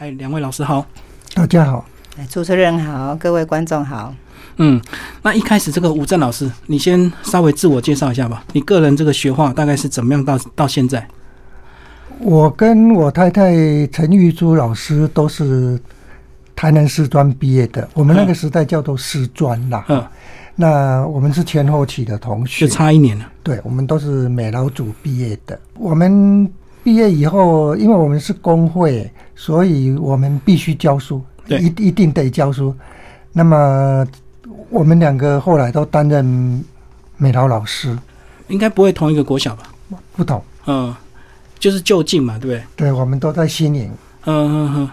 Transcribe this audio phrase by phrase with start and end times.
[0.00, 0.86] 哎，两位老师好，
[1.34, 1.84] 大家好，
[2.16, 4.14] 哎主持人好，各位观众好。
[4.56, 4.80] 嗯，
[5.20, 8.42] 那一开始这个吴正老师，你先稍微自我介绍一下吧。
[8.54, 11.06] 你个人这个学画大概是怎么样到到现在？
[12.18, 13.52] 我跟我太太
[13.88, 15.78] 陈玉珠老师都是
[16.56, 19.84] 台南师专毕业的，我们那个时代叫做师专啦。
[19.90, 20.02] 嗯，
[20.56, 23.26] 那我们是前后期的同学就，差一年了。
[23.42, 25.60] 对，我们都是美劳组毕业的。
[25.74, 26.50] 我们
[26.82, 32.74] 毕业以后，因为我们是工会，所以我们必须教书，对一一定得教书。
[33.32, 34.06] 那么
[34.68, 36.64] 我们两个后来都担任
[37.16, 37.96] 美劳老师，
[38.48, 39.64] 应该不会同一个国小吧？
[40.16, 40.94] 不同，嗯，
[41.58, 42.62] 就是就近嘛，对不对？
[42.76, 43.90] 对，我们都在新营。
[44.24, 44.90] 嗯嗯嗯。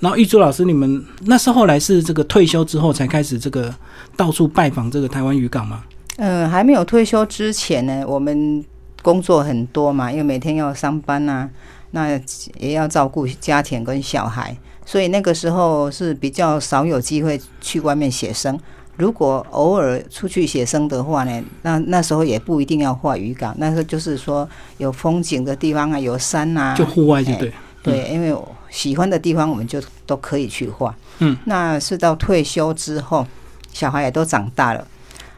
[0.00, 3.74] 然后玉珠老师，你们那是后来是这个退休之后才开始这个
[4.16, 5.82] 到处拜访这个台湾渔港吗？
[6.16, 8.64] 嗯，还没有退休之前呢，我们
[9.04, 11.46] 工作很多嘛，因为每天要上班啊，
[11.90, 12.18] 那
[12.58, 18.58] 也要照顾家庭跟小孩，所以那个时候是比较少有机会去外面写生。
[18.96, 27.52] 如果偶尔出去写生的话呢，那那时候也不一定要画渔港，那时候就是说有风景的地方啊，有山啊，就户外就对。
[27.82, 30.96] 对，因为我喜欢的地方我们就都可以去画。
[31.18, 33.26] 嗯，那是到退休之后，
[33.74, 34.86] 小孩也都长大了，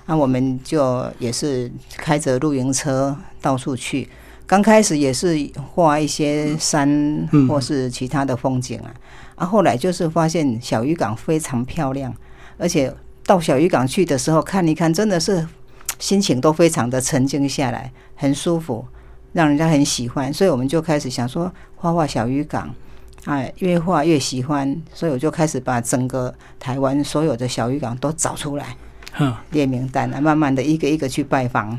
[0.07, 4.09] 那我们就也是开着露营车到处去。
[4.45, 5.39] 刚开始也是
[5.73, 6.89] 画一些山
[7.33, 8.91] 嗯或是其他的风景啊，
[9.37, 12.13] 啊，后来就是发现小渔港非常漂亮，
[12.59, 12.93] 而且
[13.25, 15.47] 到小渔港去的时候看一看，真的是
[16.01, 18.85] 心情都非常的沉静下来，很舒服，
[19.33, 22.75] 让人家很喜欢，所以我们就开始想说画画小渔港。
[23.27, 28.77] 哎，越画越喜欢，所以我就开始把整个台湾所有的小渔港都找出来，
[29.13, 31.77] 哼，列名单啊，慢慢的一个一个去拜访。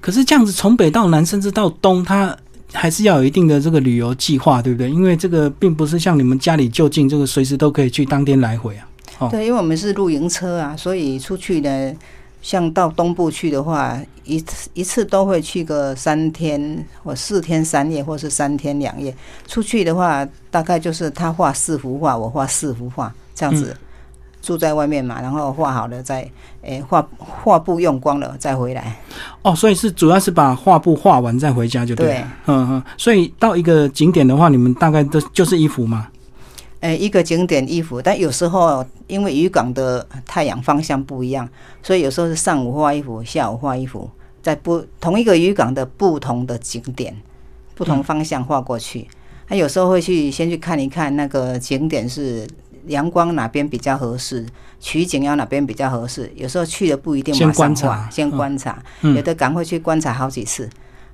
[0.00, 2.36] 可是这样子从北到南，甚至到东，它
[2.72, 4.90] 还是要有一定的这个旅游计划，对不对？
[4.90, 8.88] 因为这个并不是像你们家里就近，这个随时都可以去，当天来回啊。
[9.18, 11.94] 哦对，因为我们是露营车啊，所以出去呢，
[12.40, 19.14] 像到东部去的话，一次一次都会去个三天或四天三夜，或是三天两夜。
[19.46, 23.76] 出去的话，大概就是他画四幅画，我画四幅画，这样子。
[24.42, 26.28] 住在外面嘛，然后画好了再，
[26.62, 28.96] 诶、画画布用光了再回来。
[29.42, 32.12] 哦，所以是主要是把画布画完再回家就对了。
[32.14, 32.82] 对嗯嗯。
[32.96, 36.08] 所以到一个景点的话，你们大概都就是一幅嘛。
[36.80, 41.46] 呃，一个景点衣服，但有时候因为渔港的太阳方向不一样，
[41.82, 44.10] 所以有时候是上午画一幅，下午画一幅，
[44.42, 47.14] 在不同一个渔港的不同的景点、
[47.74, 49.06] 不同方向画过去。
[49.46, 52.46] 他、有时候会去先去看一看那个景点是
[52.86, 54.46] 阳光哪边比较合适，
[54.80, 56.30] 取景要哪边比较合适。
[56.36, 60.68] 有时候去的不一定先马上观察画，先观察，嗯有的港会去观察好几次。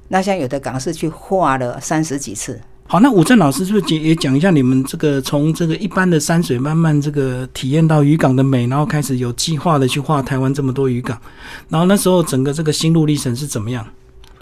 [0.08, 11.20] 那像有的港是去画了三十几次，好，那武正老师是不是也也讲一下你们这个从这个一般的山水慢慢这个体验到渔港的美，然后开始有计划的去画台湾这么多渔港，
[11.68, 13.84] 然后那时候整个这个心路历程是怎么样？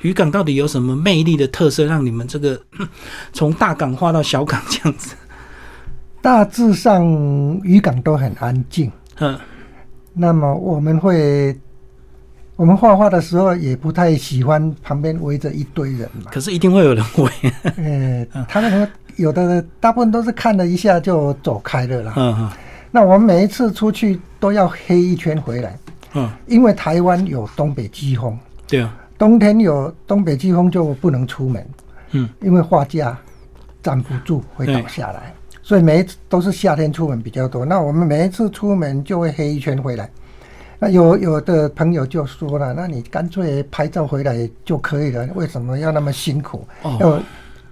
[0.02, 2.60] 渔港到底有什么魅力的特色，让你们这个
[3.32, 5.14] 从大港画到小港这样子？
[6.24, 7.04] 大致上
[7.62, 8.90] 渔港都很安静。
[9.20, 9.38] 嗯，
[10.14, 11.54] 那么我们会，
[12.56, 16.30] 我们画画的时候也不太喜欢旁边围着一堆人嘛。
[16.32, 17.30] 可是一定会有人围。
[17.76, 22.14] 呃，他们有的大部分都是看了一下就走开了啦。
[22.16, 22.50] 嗯嗯
[22.90, 25.78] 那我们每一次出去都要黑一圈回来，
[26.14, 31.66] 嗯，因为台湾有东北季风，对啊，冬天有东北季风就不能出门，
[32.12, 33.14] 嗯，因为画架
[33.82, 37.64] 站不住会倒下来，所以每一次都是夏天出门比较多。
[37.64, 40.08] 那我们每一次出门就会黑一圈回来。
[40.78, 46.66] 那有有的朋友就说了，那你干脆拍照回来就可以了，为什么要那么辛苦？
[46.82, 47.22] 哦，要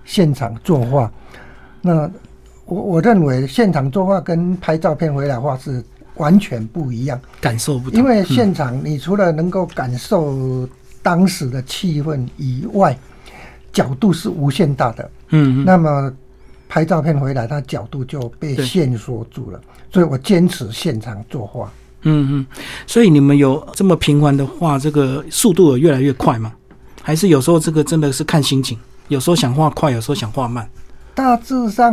[0.06, 1.12] 现场作画。
[1.82, 2.10] 那
[2.64, 7.98] 我我认为现场作画跟拍照片回来画是完全不一样，感受不同。
[7.98, 10.66] 因为现场你除了能够感受
[11.02, 12.96] 当时的气氛以外，
[13.70, 15.10] 角度是无限大的。
[15.28, 16.12] 嗯嗯那么
[16.72, 19.60] 拍照片回来，它角度就被对限缩住了，
[19.92, 21.70] 所以我坚持现场作画。
[22.04, 22.46] 嗯嗯，
[22.86, 26.50] 所以你们有这么频繁的画，这个速度有越来越快吗？
[27.02, 28.78] 还是有时候这个真的是看心情，
[29.08, 30.66] 有时候想画快，有时候想画慢。
[31.14, 31.92] 大致上，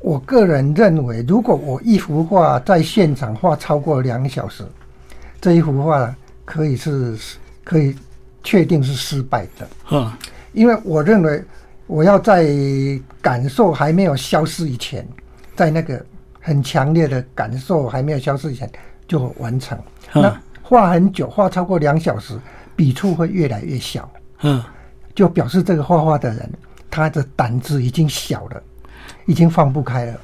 [0.00, 4.62] 我个人认为，如果我一幅画在现场画超过两小时，
[5.40, 6.14] 这一幅画
[6.44, 7.16] 可以是
[7.64, 7.96] 可以
[8.44, 10.12] 确定是失败的，嗯
[10.52, 11.42] 因为我认为
[11.90, 12.46] 我要在
[13.20, 15.04] 感受还没有消失以前，
[15.56, 16.00] 在那个
[16.40, 18.70] 很强烈的感受还没有消失以前
[19.08, 19.76] 就完成。
[20.14, 22.38] 嗯那画很久，画超过两小时，
[22.76, 24.08] 笔触会越来越小，
[24.42, 24.62] 嗯，
[25.16, 26.48] 就表示这个画画的人
[26.88, 28.62] 他的胆子已经小了。
[29.26, 30.20] 已经放不开了。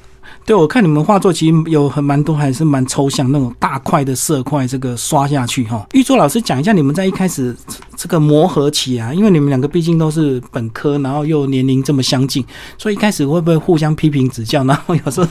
[0.47, 5.85] 对，我看你们画作其实有很蛮多，还是蛮抽象那种大块的色块，这个刷下去哈。
[5.91, 7.53] 玉作老师讲一下，你们在一开始
[7.97, 12.45] 这个磨合期啊，因为你们两个毕竟都是本科，然后又年龄这么相近，
[12.77, 15.27] 所以一开始会不会互相批评指教，然后有时候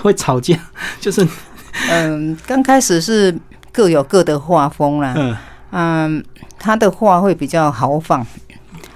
[0.00, 0.58] 会吵架？
[0.98, 1.28] 就是
[1.92, 3.38] 嗯，刚开始是
[3.70, 5.12] 各有各的画风啦。
[5.18, 5.36] 嗯
[5.72, 6.24] 嗯，
[6.58, 8.26] 他的画会比较豪放，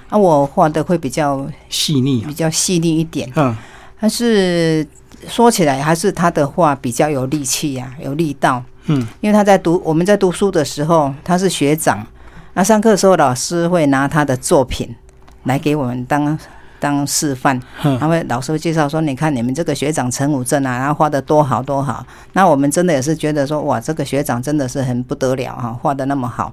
[0.09, 3.31] 啊，我画的会比较细腻啊比，较细腻一点。
[3.35, 3.55] 嗯
[3.99, 4.83] 但是
[5.27, 8.63] 说起来，还是他的话比较有力气呀、有力道。
[8.87, 12.05] 嗯因为他在读我们在读书的时候，他是学长，
[12.53, 14.95] 那上课的时候老师会拿他的作品
[15.43, 16.37] 来给我们当
[16.79, 22.03] 当示范，嗯他会老师会介绍说，你看你们这个学长陈武正啊，然后画的多好多好。
[22.33, 26.51] 那我们真的也是觉得说，哇，这个学长真的是很不得了哈、画的那么好。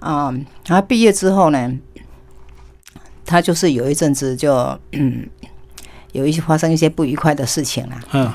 [0.00, 0.32] 啊、
[0.64, 1.70] 然后毕业之后呢，
[3.26, 4.54] 他就是有一阵子就
[4.92, 5.28] 嗯，
[6.12, 8.00] 有一些发生一些不愉快的事情啦。
[8.12, 8.32] 嗯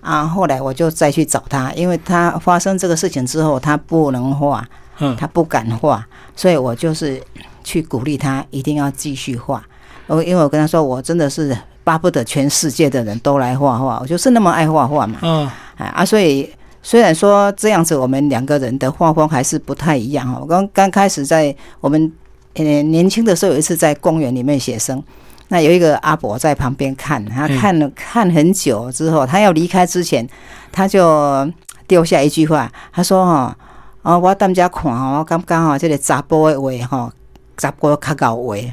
[0.00, 4.66] 啊，后来我就再去找他，因为他发生这个事情之后，他不能画，
[4.98, 6.02] 嗯他不敢画，
[6.34, 7.22] 所以我就是
[7.62, 9.62] 去鼓励他一定要继续画。
[10.06, 11.54] 我因为我跟他说，我真的是
[11.84, 15.18] 巴不得全世界的人都来画画，我就是那么爱画画嘛。
[15.20, 16.50] 嗯啊啊，所以
[16.82, 20.38] 虽然说这样子，我们两个人的画风还是不太一样哈。
[20.40, 22.10] 我刚刚开始在我们
[22.54, 25.02] 呃年轻的时候，有一次在公园里面写生，
[25.50, 30.26] 那有一个阿伯在旁边看，他嗯看了看很久之后，他要离开之前，
[30.72, 31.48] 他就
[31.86, 33.56] 丢下一句话，他说：“哈，
[34.02, 37.12] 哦，我当家看哦，我感觉吼，这个查甫的话吼，
[37.56, 38.56] 查甫较搞话。”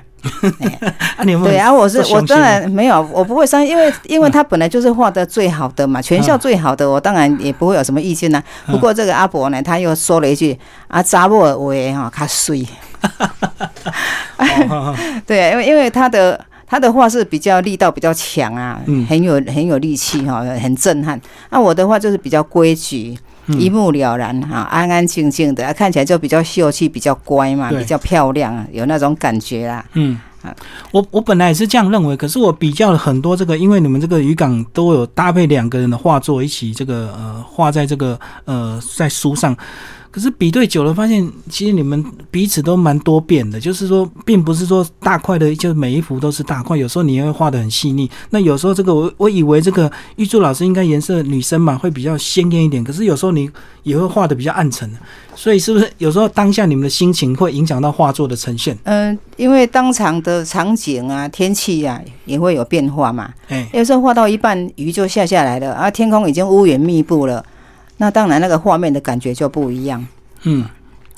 [1.18, 8.74] 啊，你有没有对啊，我是我当不相信然没有，我不会伤心，因为因为他本来就是画的最好的嘛，全校最好的，我当然也不会有什么意见呐、嗯。
[8.74, 10.58] 不过这个阿伯呢，他又说了一句
[10.88, 12.68] 啊，查某的话哈，较水。
[14.70, 14.96] 哦。
[15.26, 21.20] 对，因为因为他的他的画是比较力道比较强啊，嗯很有很有力气哈，很震撼。
[21.50, 23.18] 那我的话就是比较规矩。
[23.50, 29.86] 嗯一目了然哈，安安静静的，啊看起来就比较秀气，比较乖嘛，比较漂亮，有那种感觉啦。
[29.94, 30.54] 嗯啊，
[30.92, 39.56] 我我本来也是这样认为，可是我比较了很多这个，因为你们这个渔港都有搭配两个人的画作一起这个呃画在这个呃在书上，
[40.12, 48.10] 可是比对久了发现，其实你们彼此都蛮多变的，就是说，并不是说大块的，就每一幅都是大块，有时候你也会画的很细腻。
[48.30, 53.50] 那有时候这个我我以为这个玉柱老师应该颜色女生嘛会比较鲜艳一点，可是有时候你
[53.84, 54.90] 也会画的比较暗沉，
[55.36, 58.78] 所以是不是有时候当下你们的心情会影响到画作的呈现？
[58.84, 63.30] 嗯，因为当场的场景啊、天气啊也会有变化嘛。
[63.50, 67.44] 哎、有时候画到一半，雨就下下来了啊，天空已经乌云密布了，
[67.98, 70.06] 那当然那个画面的感觉就不一样。
[70.44, 70.66] 嗯，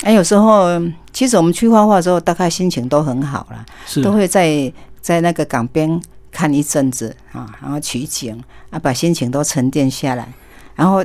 [0.02, 0.80] 哎，有时候
[1.12, 3.64] 其实我们去画画的时候，大概心情都很好了，
[4.02, 6.00] 都会在在那个港边
[6.30, 10.26] 看一阵子啊，然后取景啊，把心情都沉淀下来，
[10.74, 11.04] 然后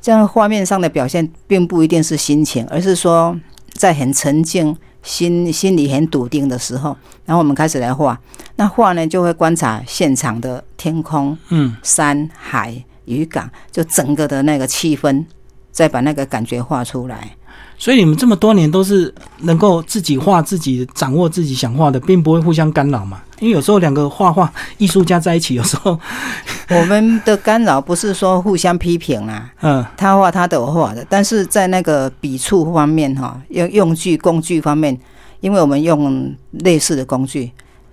[0.00, 3.38] 这样画面上的表现并不一定是心情，而是说
[3.74, 6.96] 在很沉静、心心里很笃定的时候，
[7.26, 8.18] 然后我们开始来画。
[8.56, 11.74] 那画呢，就会观察现场的天空、嗯。
[11.82, 15.24] 山海、渔港，就整个的那个气氛，
[15.70, 17.36] 再把那个感觉画出来。
[17.76, 23.20] 所以你们这么多年都是能够自己画自己，掌握自己想画的，并不会互相干扰嘛。
[23.40, 25.98] 因为有时候两个画画艺术家在一起，有时候，
[26.70, 34.96] 我们的干扰不是说互相批评啦， 嗯他画他的，我画的，但是在那个笔触方面哈，用用具工具方面，
[35.40, 37.50] 因为我们用类似的工具，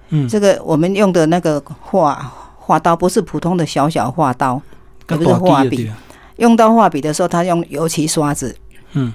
[0.10, 4.62] 嗯，这个我们用的那个画画刀不是普通的小小画刀，
[5.06, 5.92] 跟不是画笔
[6.38, 8.56] 用到画笔的时候，他用油漆刷子，
[8.94, 9.14] 嗯，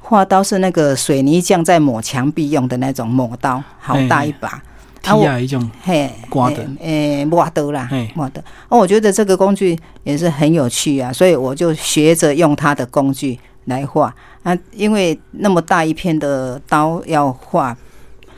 [0.00, 4.62] 画刀是那个水泥匠在抹墙壁用的那种抹刀，好大一把。
[5.02, 8.40] 踢啊一种，嘿，刮的诶，诶抹刀啦嘿，抹刀。
[8.70, 14.56] 哦，我觉得这个工具也是很有趣啊，所以我就学着用它的工具来画啊。
[14.72, 17.76] 因为那么大一片的刀要画，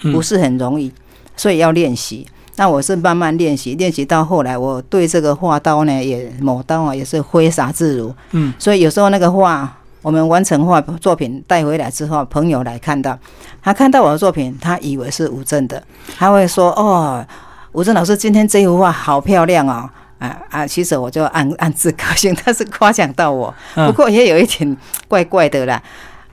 [0.00, 0.92] 嗯不是很容易，
[1.36, 2.26] 所以要练习。
[2.56, 8.14] 那我是慢慢练习，练习到后来，我对这个画刀呢，也抹刀啊，也是挥洒自如。
[8.32, 9.70] 嗯，所以有时候那个画，
[10.02, 13.18] 我们完成画作品带回来之后，朋友来看到，
[13.62, 15.82] 他看到我的作品，他以为是吴正的，
[16.18, 17.24] 他会说：“哦，
[17.72, 20.66] 吴正老师今天这幅画好漂亮哦。”啊啊！
[20.66, 24.74] 其实我就暗暗自高兴， 他是夸奖到我，嗯不过也有一点
[25.08, 25.82] 怪怪的啦。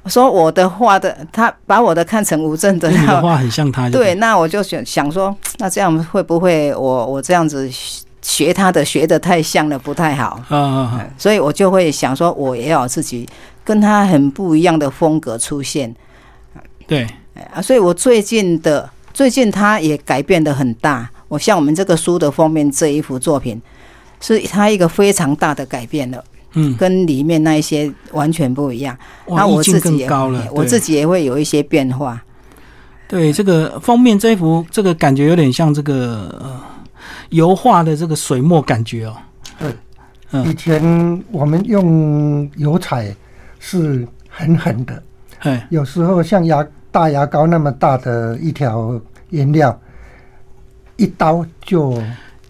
[0.09, 7.69] 说我的画的，他把我的看成吴正的，那你的画很像他，对，，那我就想想说，那这样会不会我我这样子
[8.21, 10.41] 学他的学的太像了，不太好。
[10.49, 13.27] 啊啊啊，嗯所以我就会想说，我也要有自己
[13.63, 15.93] 跟他很不一样的风格出现
[16.85, 17.61] 对，哎啊。
[17.61, 21.09] 所以我最近的最近他也改变的很大。
[21.29, 23.59] 我像我们这个书的封面这一幅作品，
[24.21, 26.23] 是他一个非常大的改变了。
[26.53, 28.97] 嗯，跟里面那一些完全不一样。
[29.27, 30.41] 哇，那我意境自己也更高了。
[30.43, 32.23] 对我自己也会有一些变化。
[33.07, 36.59] 对这个封面这一幅，这个感觉有点像这个呃
[37.29, 39.15] 油画的这个水墨感觉哦。
[39.59, 39.71] 对，
[40.31, 43.15] 嗯以前我们用油彩
[43.59, 45.03] 是狠狠的，
[45.39, 49.79] 哎，有时候像牙大牙膏那么大的一条颜料，
[50.95, 52.01] 一刀就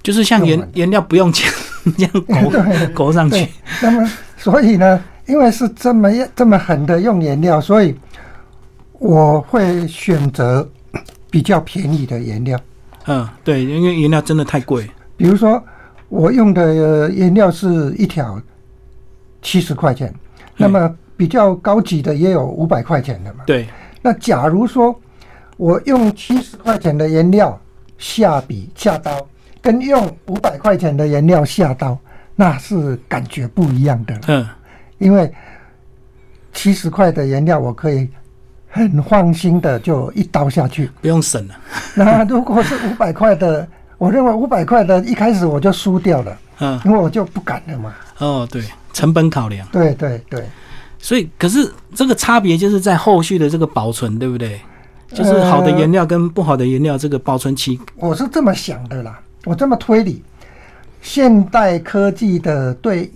[0.01, 1.51] 就是像颜颜料不用钱
[1.97, 2.11] 这样
[2.51, 3.47] 对勾勾上去。
[3.81, 7.95] 那么所以呢，因为是这么这么狠的用颜料，所以
[8.93, 10.67] 我会选择
[11.29, 12.59] 比较便宜的颜料。
[13.05, 14.89] 嗯，对，因为颜料真的太贵。
[15.17, 15.61] 比如说，
[16.09, 18.41] 我用的呃颜料是一条
[19.41, 20.13] 七十块钱，
[20.55, 23.43] 那么比较高级的也有五百块钱的嘛。
[23.45, 23.67] 对，
[24.01, 24.97] 那假如说
[25.57, 27.59] 我用七十块钱的颜料
[27.97, 29.11] 下笔下刀，
[29.63, 31.97] 跟用五百块钱的颜料下刀，
[32.35, 34.19] 那是感觉不一样的。
[34.27, 34.45] 嗯，
[34.97, 35.33] 因为
[36.51, 38.07] 七十块的颜料我可以
[38.67, 41.55] 很放心的就一刀下去，不用省了。
[41.95, 43.65] 那如果是五百块的，
[43.97, 47.95] 我认为五百块的一开始我就输掉了，嗯，因为我就不敢了嘛。
[48.17, 49.65] 哦，对，成本考量。
[49.71, 50.43] 对对对，
[50.99, 54.59] 所以，可是这个差别就是在后续的这个保存，对不对？
[55.13, 60.23] 就是好的颜料跟不好的颜料，这个保存期，我是这么想的啦，我这么推理，
[61.01, 63.11] 现代科技的对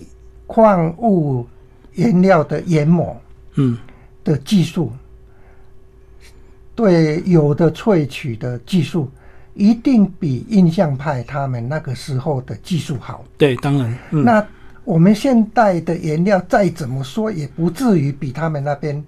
[0.46, 1.46] 矿物
[1.94, 3.16] 颜料的研磨
[3.54, 3.76] 嗯，
[4.22, 4.92] 的技术，
[6.74, 9.10] 对有的萃取的技术，
[9.54, 13.24] 一定比印象派他们那个时候的技术好。
[13.36, 14.46] 对，当然，嗯，那
[14.84, 19.04] 我们现代的颜料再怎么说，也不至于比他们那边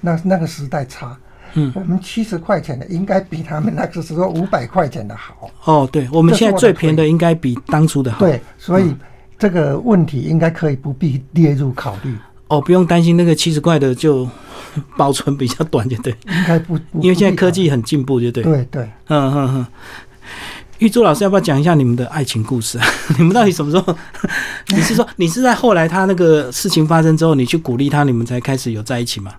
[0.00, 1.18] 那那个时代差。
[1.54, 5.50] 嗯我们七十块钱的应该比他们那个时候五百块钱的好。
[5.64, 8.18] 哦，对，我们现在最便宜的应该比当初的好。
[8.18, 8.94] 对，所以
[9.38, 12.14] 这个问题应该可以不必列入考虑，
[12.48, 14.28] 哦，不用担心那个七十块的就
[14.96, 18.42] 保存比较短，就对，应该不，不因为现在科技很进步，就对。
[18.42, 18.82] 对对。
[19.08, 19.66] 嗯嗯嗯。
[20.78, 22.86] 玉珠老师，要不要讲一下你们的爱情故事啊？
[23.16, 23.96] 你们到底什么时候？
[24.74, 29.32] 你是说你是在后来他那个事情发生之后，你去鼓励他，你们才开始有在一起吗？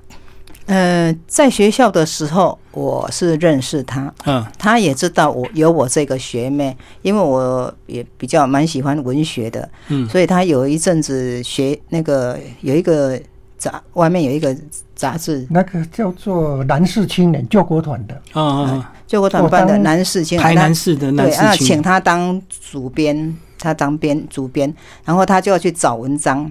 [0.65, 4.45] 呃，在学校的时候，我是认识他，嗯。
[4.57, 10.07] 他也知道我有我这个学妹，因为我也比较蛮喜欢文学的，嗯。
[10.07, 13.19] 所以他有一阵子学那个有一个
[13.57, 14.55] 杂外面有一个
[14.95, 22.41] 杂志，那个叫做南市青年救国团的，啊啊救国团办的男士青哦，年台南市的男对啊，请士青年，他当
[22.71, 26.49] 主编，他当编主编，然后他就要去找文章，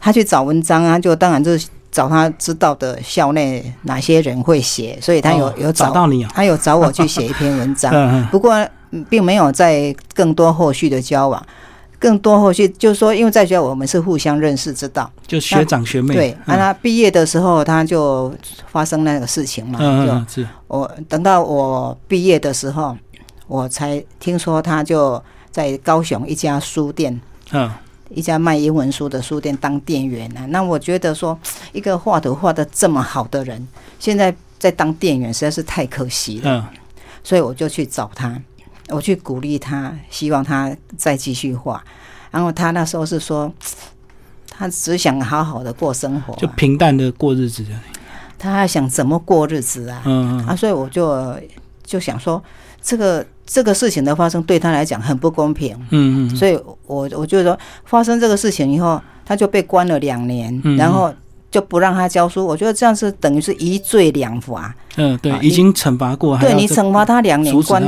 [0.00, 6.30] 他去找文章啊，就当然就是找他知道的校内哪些人会写，所以他有、哦有找找到你啊？
[6.34, 7.92] 他有找我去写一篇文章，
[8.30, 8.54] 不过
[8.90, 11.44] 嗯并没有在更多后续的交往。
[11.98, 16.14] 更多后续就是说，因为在学校我们是互相认识，知道就学长学妹。
[16.14, 16.36] 对。
[16.46, 18.34] 那，嗯他毕业的时候他就
[18.72, 19.78] 发生那个事情嘛，
[20.26, 22.96] 就我等到我毕业的时候，
[23.46, 27.20] 我才听说他就在高雄一家书店，
[27.52, 27.70] 嗯
[28.10, 30.44] 一家卖英文书的书店当店员啊。
[30.46, 31.38] 那我觉得说，
[31.72, 33.66] 一个画图画的这么好的人，
[33.98, 36.58] 现在在当店员实在是太可惜了。
[36.58, 36.80] 嗯
[37.22, 38.34] 所以我就去找他，
[38.88, 41.84] 我去鼓励他，希望他再继续画。
[42.30, 43.52] 然后他那时候是说，
[44.48, 47.62] 他只想好好的过生活啊、就平淡的过日子。
[48.38, 50.00] 他还想怎么过日子啊？
[50.06, 51.38] 嗯嗯啊，所以我就
[51.84, 52.42] 就想说，
[52.80, 60.76] 这个这个事情的发生对他来讲很不公平，嗯嗯，所以我我就说，发生这个事情以后，他就被关了两年，嗯。
[60.76, 61.12] 然后
[61.50, 62.46] 就不让他教书。
[62.46, 67.82] 我觉得这样是等于是一罪两罚，嗯对啊，已经惩罚过，还对你惩罚他两年关，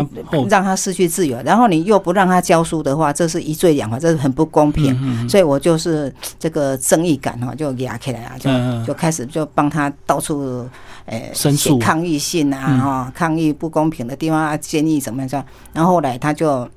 [0.51, 4.93] 让他失去自由，然后你又不让他教书的话，这是一罪两罚，这是很不公平。
[4.95, 10.69] 嗯嗯所以我就是这个正义感哈，就压起来啊，就嗯嗯就开始就帮他到处
[11.07, 15.47] 呃申诉写抗议信啊，嗯哈、抗议不公平的地方啊，建议怎么样这样。
[15.73, 16.69] 然后后来他就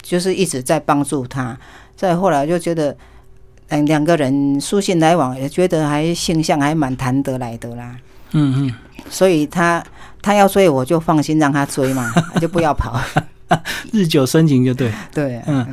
[0.00, 1.58] 就是一直在帮助他，
[1.96, 2.96] 再后来就觉得。
[3.70, 7.96] 嗯，两个人书信来往，也觉得还性向还蛮谈得来的啦，
[8.32, 8.74] 嗯嗯，
[9.08, 9.82] 所以他
[10.20, 13.00] 他要追我就放心让他追嘛， 就不要跑。
[13.92, 14.92] 日久生情就对。
[15.12, 15.66] 对，嗯，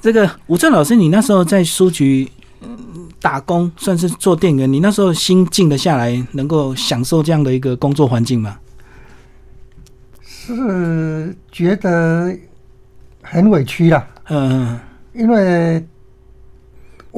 [0.00, 2.28] 这个吴正老师，你那时候在书局
[2.60, 8.58] 嗯打工，算是做店员，你那时候心静得下来，能够享受这样的一个工作环境吗？
[10.22, 12.34] 是觉得
[13.22, 14.78] 很委屈啦，嗯
[15.12, 15.84] 因为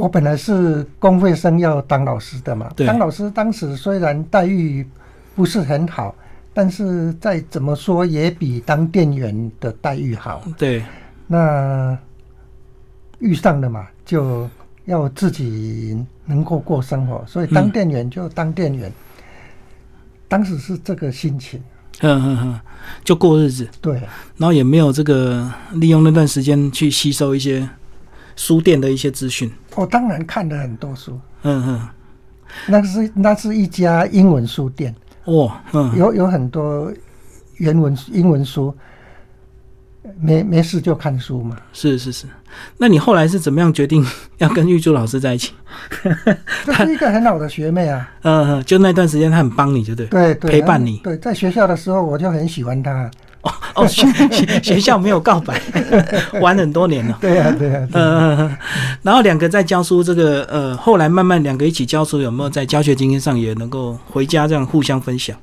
[0.01, 4.87] 我本来是公费生要当老师的嘛，对当老师当时虽然待遇
[5.37, 6.15] 不是很好，
[6.55, 10.43] 但是再怎么说也比当店员的待遇好。
[10.57, 10.83] 对，
[11.27, 11.97] 那
[13.19, 14.49] 遇上了嘛，就
[14.87, 18.91] 要自己能够过生活，所以当嗯店员就当店员。
[20.27, 21.61] 当时是这个心情，
[22.03, 22.61] 嗯嗯嗯，
[23.03, 23.95] 就过日子，对，
[24.37, 27.69] 然后也没有这个利用那段时间去吸收一些
[28.37, 29.51] 书店的一些资讯。
[29.77, 31.89] 我当然看了很多书，嗯嗯，
[32.67, 34.95] 那是那是一家英文书店，
[35.27, 36.93] 哇，嗯，有有很多
[37.57, 38.75] 原文英文书，
[40.21, 41.57] 没没事就看书嘛。
[41.73, 42.27] 是是是。
[42.77, 44.05] 那你后来是怎么样决定
[44.39, 45.55] 要跟玉珠老师在一起？
[46.67, 50.07] 这是一个很好的学妹啊，嗯嗯，就那段时间她很帮你，就对。
[50.07, 53.09] 对对，陪伴你对，在学校的时候我就很喜欢她。
[53.75, 55.61] 哦，学学学校没有告白，
[56.41, 57.17] 玩很多年了。
[57.21, 58.57] 对呀、对呀、嗯，
[59.03, 65.37] 然后两个在教书，这个呃，后来慢慢两个一起教书，有没有在教学经验上也能够回家这样互相分享？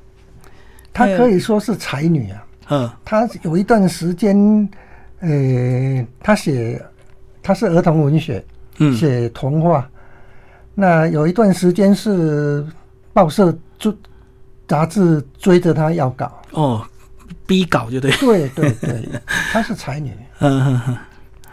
[0.94, 2.44] 她可以说是才女啊。
[2.70, 4.38] 嗯她有一段时间，
[5.22, 6.80] 呃，她写，
[7.42, 8.44] 她是儿童文学，
[8.80, 9.90] 嗯写童话。
[10.76, 12.64] 那有一段时间是
[13.14, 13.92] 报社追
[14.68, 16.32] 杂志追着她要稿。
[16.52, 16.86] 哦，
[17.46, 18.12] 逼搞就对。
[18.12, 19.10] 对对对，
[19.52, 20.12] 她是才女。
[20.40, 20.98] 嗯哼哼，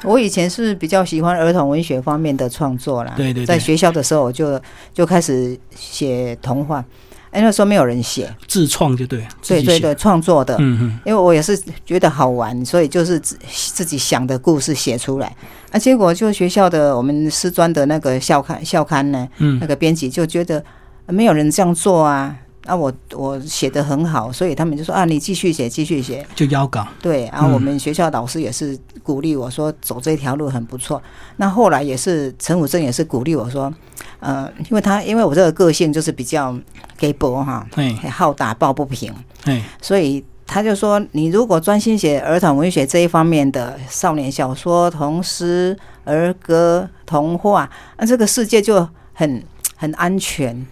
[0.05, 3.13] 我以前是比较喜欢儿童文学方面的创作啦。
[3.17, 4.61] 对对对在学校的时候，我就
[4.93, 6.85] 就开始写童话。
[7.31, 9.27] 哎，那时候没有人写，自创就对。
[9.45, 10.55] 对对对，创作的。
[10.61, 15.35] 嗯嗯因为我也是觉得好玩，所以就是自自己想的故事写出来。
[15.73, 20.63] 啊，结果就学校的我们师专的那个校刊校刊呢，嗯那个编辑就觉得
[21.07, 22.37] 呃没有人这样做啊。
[22.67, 26.27] 啊，我我写的很好，所以他们就说啊，你继续写，继续写。
[26.35, 26.87] 就邀稿。
[27.01, 31.03] 对，然后我嗯们学校老师也是鼓励我说走这条路很不错。
[31.37, 33.73] 那后来也是陈武正也是鼓励我说，
[34.21, 36.57] 呃，因为他因为我这个个性就是比较
[36.97, 39.13] 给博哈，哎好打抱不平，
[39.45, 47.69] 哎，所以他就说，你如果专心写儿童文学这一方面的少年小说、童诗、儿歌、童话，
[47.99, 49.43] 那这个世界就很
[49.77, 50.67] 很安全，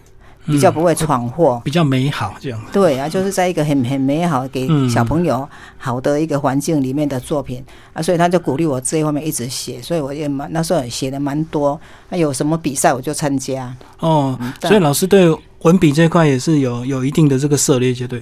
[0.45, 1.61] 比较不会闯祸。
[1.63, 2.59] 比较美好这样。
[2.71, 11.79] 对啊，就是在一个很很美好给嗯小朋友好的一个环境里面的作品、啊，所以他就鼓励我这一方面一直写，所以我也蛮那时候也写的蛮多，
[12.09, 13.75] 那有什么比赛我就参加。
[13.99, 18.21] 哦，嗯所以老师对文笔这一块也是有有一定的这个涉猎，就对。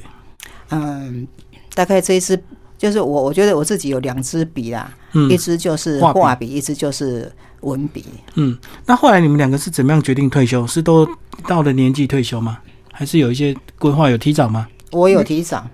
[0.69, 1.27] 嗯，
[1.73, 2.41] 大概这一支
[2.77, 8.05] 就是我我觉得我自己有两支笔啦，嗯一支就是画笔，一支就是文笔。
[8.35, 10.65] 嗯，那后来你们两个是怎么样决定退休？
[10.67, 11.07] 是都
[11.47, 12.59] 到了年纪退休吗？
[12.91, 14.67] 还是有一些规划有提早吗？
[14.91, 15.65] 我有提早，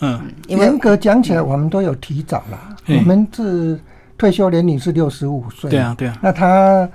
[0.00, 2.74] 嗯因为严格讲起来，我们都有提早啦。
[2.86, 3.78] 嗯我们是
[4.16, 6.18] 退休年龄是六十五岁，对啊，对啊。
[6.22, 6.88] 那他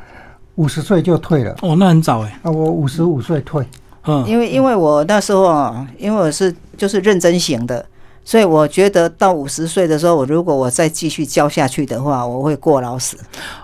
[0.55, 2.39] 五十岁就退了，哦，那很早哎。
[2.41, 3.65] 啊，我五十五岁退，
[4.07, 7.85] 嗯因为因为我那时候啊，因为我是就是认真型的，
[8.25, 13.15] 所以我觉得到五十岁的时候，我如果我再继续教下去的话，我会过劳死。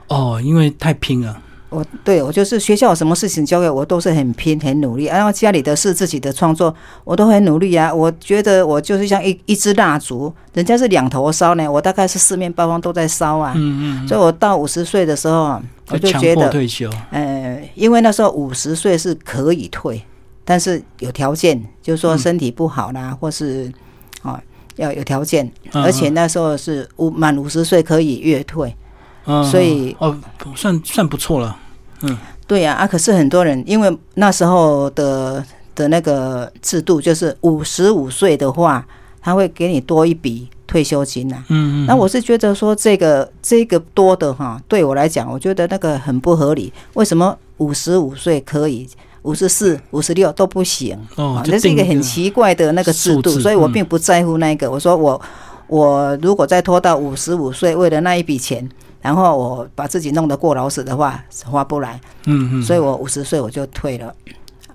[0.07, 1.35] 哦，因为太拼了。
[1.69, 7.93] 我对我就是学校有什么事情交给我，都是很拼很努力，然后家里的事、自己的创作，我都很努力啊。
[7.93, 13.53] 我觉得我就是像一一支蜡烛，人家是两头烧呢，我大概是四面八方都在烧啊。
[13.55, 14.07] 嗯嗯。
[14.07, 16.89] 所以我到五十岁的时候啊，我就觉得，退休。
[17.09, 20.03] 呃，因为那时候五十岁是可以退，
[20.43, 23.71] 但是有条件，就是说身体不好啦，或是
[24.23, 24.37] 哦
[24.77, 28.75] 要有条件，嗯而且那时候是五满五十岁可以月退。
[29.25, 30.17] 嗯，所以哦，
[30.55, 31.55] 算算不错了。
[32.01, 35.41] 嗯对呀、啊，可是很多人因为那时候的
[35.75, 38.85] 的那个制度，就是五十五岁的话，
[39.21, 41.85] 他会给你多一笔退休金呐、嗯嗯。
[41.85, 46.73] 那我是觉得说这个这个多的哈，对我来讲，我觉得那个很不合理。
[46.95, 48.89] 为什么五十五岁可以，
[49.23, 50.97] 五十四、五十六都不行？
[51.15, 54.69] 哦啊，这是一个很奇怪的那个制度，所以我并不在乎那个。
[54.69, 55.21] 我说我
[55.67, 58.67] 我如果再拖到五十五岁，为了那一笔钱，
[59.01, 61.99] 然后我把自己弄得过劳死的话，划不来。
[62.25, 62.63] 嗯嗯。
[62.63, 64.13] 所以我五十岁我就退了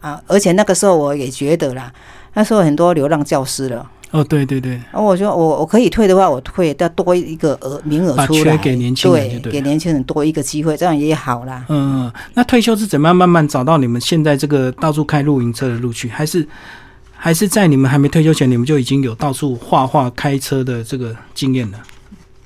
[0.01, 1.93] 啊，而且那个时候我也觉得啦，
[2.35, 3.91] 那时候很多流浪教师了。
[4.13, 4.73] 哦，对对对。
[4.93, 11.65] 然后我说我我可以退的话，我退，要多一个额名额把出来，给年轻人对，对给年轻人多一个机会，这样也好啦。
[11.69, 16.09] 嗯，嗯那退休是怎么样慢慢找到你们现在这个到处开露营车的路去？
[16.09, 16.47] 还是
[17.15, 21.79] 还是在你们还没退休前，你们就已经有到处画画、开车的这个经验了？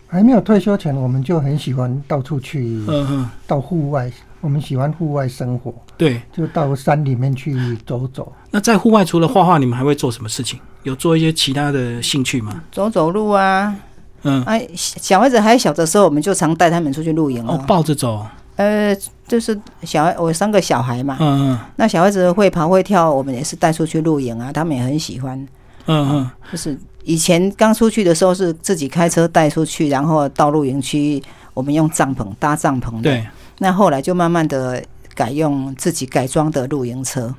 [0.09, 6.21] 还没有退休前，我们就很喜欢到处去，嗯嗯，到户外，我们喜欢户外生活，对。
[6.33, 8.33] 就到山里面去走走。
[8.51, 10.59] 那在户外除了画画，你们还会做什么事情？
[10.83, 12.63] 有做一些其他的兴趣吗？
[12.73, 13.77] 走走路啊，
[14.23, 18.27] 嗯，哎，小孩子还小的时候，我们就常带他们出去露营哦哦。，抱着走。
[18.57, 18.97] 呃，
[19.29, 25.39] 就是小孩，我三个小孩嘛，嗯嗯那小孩子会跑会跳，我们也是带出去露营啊，他们也很喜欢。
[25.87, 31.23] 嗯嗯，就是以前刚出去的时候是自己开车带出去，然后到露营区，
[31.53, 33.03] 我们用帐篷搭帐篷的。
[33.03, 33.27] 对。
[33.63, 34.83] 那后来就慢慢的
[35.15, 37.35] 改用自己改装的露营车。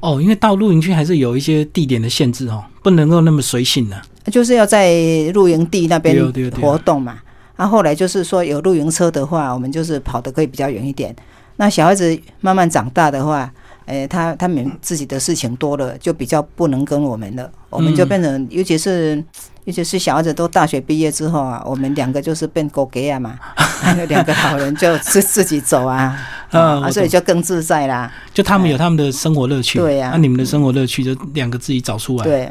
[0.00, 4.00] 哦，因为到露营区还是有一些地点的限制哦，不能够那么随性的。
[4.30, 4.92] 就是要在
[5.32, 6.14] 露营地那边
[6.60, 7.18] 活动嘛。
[7.56, 11.14] 那后来就是说有露营车的话，我们就是跑得可以比较远一点。
[11.56, 13.52] 那小孩子慢慢长大的话，
[13.92, 17.50] 诶，他他们自己的事情多了，就比较不能跟我们了。
[17.68, 19.22] 我们就变成，尤其是
[19.64, 23.38] 尤其是小孩子都大学毕业之后啊，我们两个就是变狗给啊嘛，
[24.08, 26.18] 两个老人就自自己走啊，
[26.50, 28.10] 啊，所以就更自在啦。
[28.32, 30.10] 就他们有他们的生活乐趣，对呀。
[30.12, 32.24] 那你们的生活乐趣就两个自己找出来。
[32.24, 32.50] 对，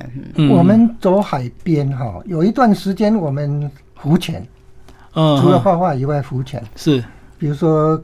[0.49, 4.45] 我们走海边哈，有一段时间我们浮潜。
[5.13, 6.63] 除了画画以外，浮潜。
[6.75, 7.03] 是，
[7.37, 8.01] 比如说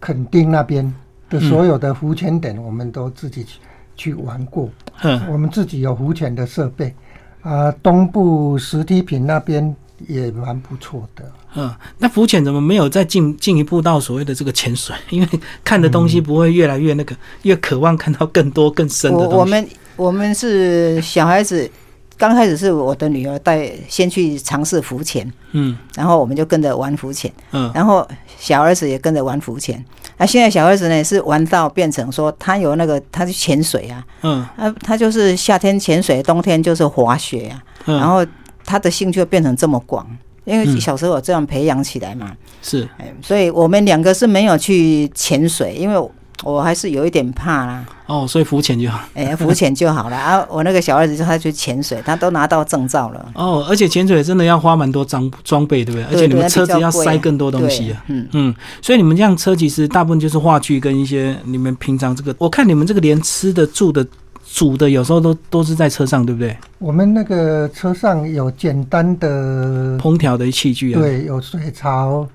[0.00, 0.92] 垦丁那边
[1.28, 3.58] 的所有的浮潜点，我们都自己去
[3.96, 4.68] 去玩过。
[5.02, 6.94] 嗯，我们自己有浮潜的设备。
[7.42, 9.74] 啊，东部石梯坪那边
[10.06, 11.24] 也蛮不错的。
[11.54, 14.94] 嗯，那浮潜怎么没有再进进一步到所谓的这个潜水？
[15.10, 15.28] 因为
[15.64, 19.36] 看的东西不会越来越那个，越渴望看到更多更深的东西。
[19.36, 21.70] 我们我们是小孩子。
[22.18, 28.06] 刚开始是我的女儿带先去尝试浮潜，嗯，然后我们就跟着玩浮潜，嗯，然后
[28.38, 29.82] 小儿子也跟着玩浮潜。
[30.16, 38.26] 那现在小儿子呢是玩到变成说他有那个他去潜水啊，嗯，他他就是夏天潜水，冬天就是滑雪啊，然后
[38.64, 40.04] 他的兴趣变成这么广，
[40.44, 42.88] 因为小时候我这样培养起来嘛，是，
[43.22, 46.10] 所以我们两个是没有去潜水，因为。
[46.44, 47.84] 我还是有一点怕啦。
[48.06, 49.00] 哦，所以浮潜就好。
[49.12, 50.46] 哎，浮潜就好了 啊！
[50.48, 53.32] 我那个小儿子就他去潜水，他都拿到证照了。
[53.34, 56.04] 哦，而且潜水真的要花蛮多装装备，对不对？
[56.10, 58.02] 而且你们车子要塞更多东西啊。
[58.06, 64.06] 嗯嗯，所以你们这样车其实大部分就是话剧跟一些你们平常这个，我看你们这个连吃的、住的、
[64.46, 66.56] 煮的，有时候都都是在车上，对不对？
[66.78, 72.26] 我们那个车上有简单的烹调的器具啊，对，有水槽，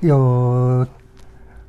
[0.00, 0.86] 有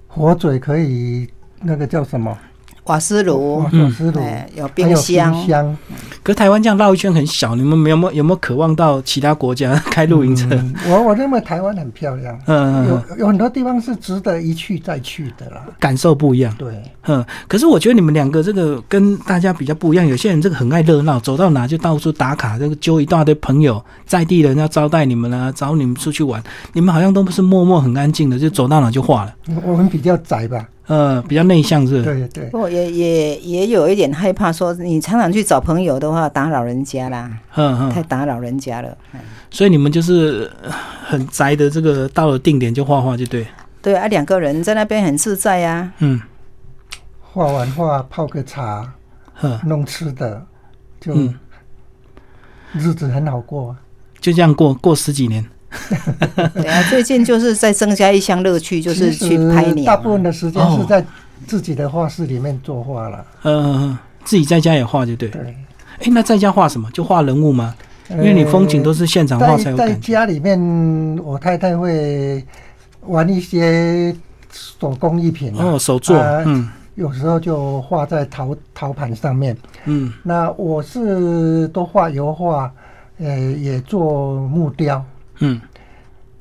[0.07, 1.27] 火嘴可以。
[1.61, 2.37] 那个叫什么？
[2.85, 4.19] 瓦斯炉，瓦斯炉，
[4.55, 5.77] 有冰箱。
[6.23, 10.47] 可台湾这样绕一圈很小，你们有没有有没有渴望到其他国家开露营车？
[10.87, 16.51] 我我认为台湾很漂亮，嗯，有有很多地方是值得一去再去的啦，感受不一样。
[16.57, 26.41] 对，嗯，可是我觉得你们两个这个跟大家比较不一样，有些人这个很爱热闹，走到哪就到处打卡，这个揪一大堆朋友，在地人要招待你们啊，找你们出去玩，
[26.73, 29.35] 你们好像都不是默默很安静的，就走到哪就化了。
[29.63, 30.65] 我们比较宅吧。
[30.89, 32.01] 呃，比较内向是。
[32.01, 32.45] 对对。
[32.49, 37.29] 不过也也也有一点害怕，说你常常去找朋友的话，打扰人家啦。
[37.55, 37.89] 嗯嗯。
[37.91, 38.97] 太打扰人家了。
[39.51, 40.51] 所以你们就是
[41.05, 43.45] 很宅的，这个到了定点就画画就对。
[43.83, 45.93] 对啊，两个人在那边很自在呀。
[45.99, 46.19] 嗯。
[47.21, 48.91] 画完画泡个茶，
[49.63, 50.43] 弄吃的，
[50.99, 51.13] 就
[52.73, 53.75] 日子很好过。
[54.19, 55.45] 就这样过过十几年。
[56.53, 59.85] 对啊，最近就是在增加一项乐趣，就是去拍鸟。
[59.85, 61.05] 大部分的时间是在
[61.45, 63.25] 自己的画室里面作画了。
[63.43, 65.29] 嗯，自己在家也画就对。
[65.29, 65.55] 对。
[65.99, 66.89] 哎，那在家画什么？
[66.91, 67.75] 就画人物吗？
[68.09, 70.59] 因为你风景都是现场画才有在家里面，
[71.23, 72.43] 我太太会
[73.01, 74.15] 玩一些
[74.51, 76.17] 手工艺品哦，手作。
[76.45, 76.67] 嗯。
[76.95, 79.55] 有时候就画在陶陶盘上面。
[79.85, 80.11] 嗯。
[80.23, 82.71] 那我是都画油画，
[83.19, 85.05] 呃，也做木雕。
[85.39, 85.59] 嗯，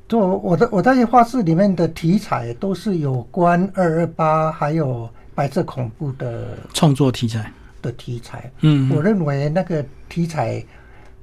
[0.07, 8.51] 做我的我在画室里面的题材都是有关二二八还有白色恐怖的创作题材的题材。
[8.61, 10.63] 嗯，我认为那个题材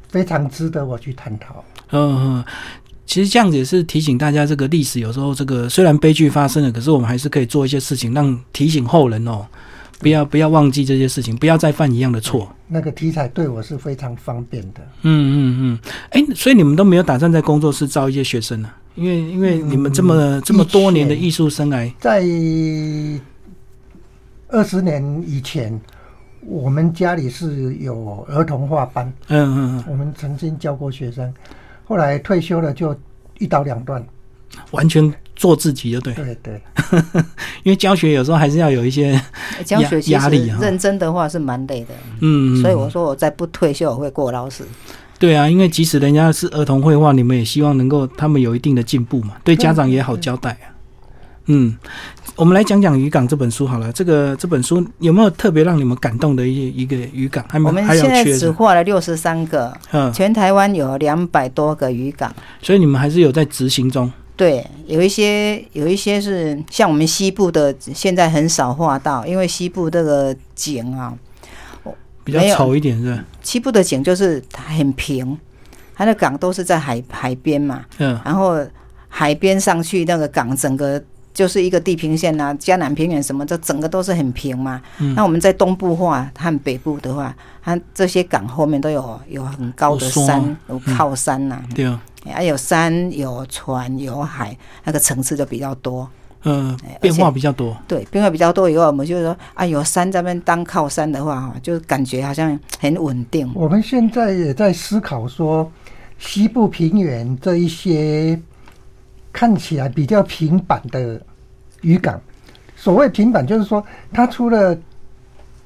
[0.09, 1.65] 非常值得我去探讨。
[1.91, 2.45] 嗯，
[3.05, 9.47] 其实这样子也是提醒大家，这个历史有时候这个虽然悲剧发生了，可是我们还是可以做一些事情，让提醒后人哦。
[9.99, 12.51] 不要不要忘记这些事情，不要再犯一样的错。
[12.69, 14.81] 那个题材对我是非常方便的。
[15.03, 15.79] 嗯嗯嗯。
[16.11, 18.71] 哎，所以你们都没有打算在工作室招一些学生呢？
[18.95, 22.25] 因为因为你们这么这么多年的艺术生涯，在
[24.49, 25.79] 二十年以前，
[26.41, 29.13] 我们家里是有儿童画班。
[29.29, 29.85] 嗯嗯嗯。
[29.89, 31.33] 我们曾经教过学生，
[31.85, 32.97] 后来退休了就
[33.39, 34.05] 一刀两断。
[34.71, 36.61] 完全做自己就对，对对，
[37.63, 39.21] 因为教学有时候还是要有一些
[39.65, 40.59] 教学压力啊。
[40.61, 44.67] 认真的话是蛮累的，嗯，所以我说我再不退休我会过劳死。
[45.19, 50.73] 对啊，因为即使人家是儿童绘画，你们也希望能够他们有一定的进步嘛，对家长也好交代啊。
[51.49, 51.77] 嗯，
[52.35, 53.93] 我们来讲讲渔港这本书好了。
[53.93, 57.45] 这个这本书有没有特别让你们感动的一一个渔港？
[57.49, 64.13] 还我们现在只画了六十三个，嗯，全台湾有两百多个渔港，所以你们还是有在执行中。
[64.37, 71.17] 对，有一些有一些是像我们西部的，现在很少画到，因为西部这个景啊，
[72.23, 73.25] 比较丑一点是吧？
[73.43, 75.39] 西部的景就是它很平，
[75.95, 78.65] 它的港都是在海海边嘛，嗯然后
[79.09, 81.03] 海边上去那个港整个。
[81.37, 84.81] 就是一个地平线啊，江南平原什么这，整个都是很平嘛。
[84.99, 92.01] 嗯那我们在东部话和北部的话，它这些港后面都有有很高的山山，有靠山呐、对啊，
[92.33, 96.09] 还有山有船有海，那个层次就比较多。
[96.49, 97.77] 嗯变化比较多。
[97.87, 103.53] 对，变化比较多以后，我们就是说啊，有山这边当靠山的话，哈，就感觉好像很稳定。
[103.55, 105.71] 我们现在也在思考说，
[106.19, 108.41] 西部平原这一些
[109.37, 111.21] 看起来比较平板的
[111.83, 112.19] 渔港，
[112.75, 114.75] 所谓平板就是说，它除了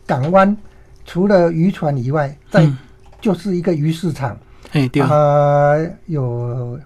[0.04, 0.56] 港湾、
[1.04, 2.76] 除了渔船以外，再嗯。
[3.20, 4.36] 就是一个鱼市场，
[4.72, 5.00] 哎，对。
[5.02, 6.80] 啊，啊，有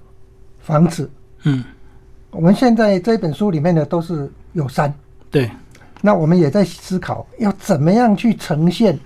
[0.61, 1.09] 房子。
[1.45, 1.65] 嗯，
[2.33, 4.93] 我们现在这本书里面的都是有山，
[5.31, 5.51] 对，
[6.03, 8.99] 那我们也在思考要怎么样去呈现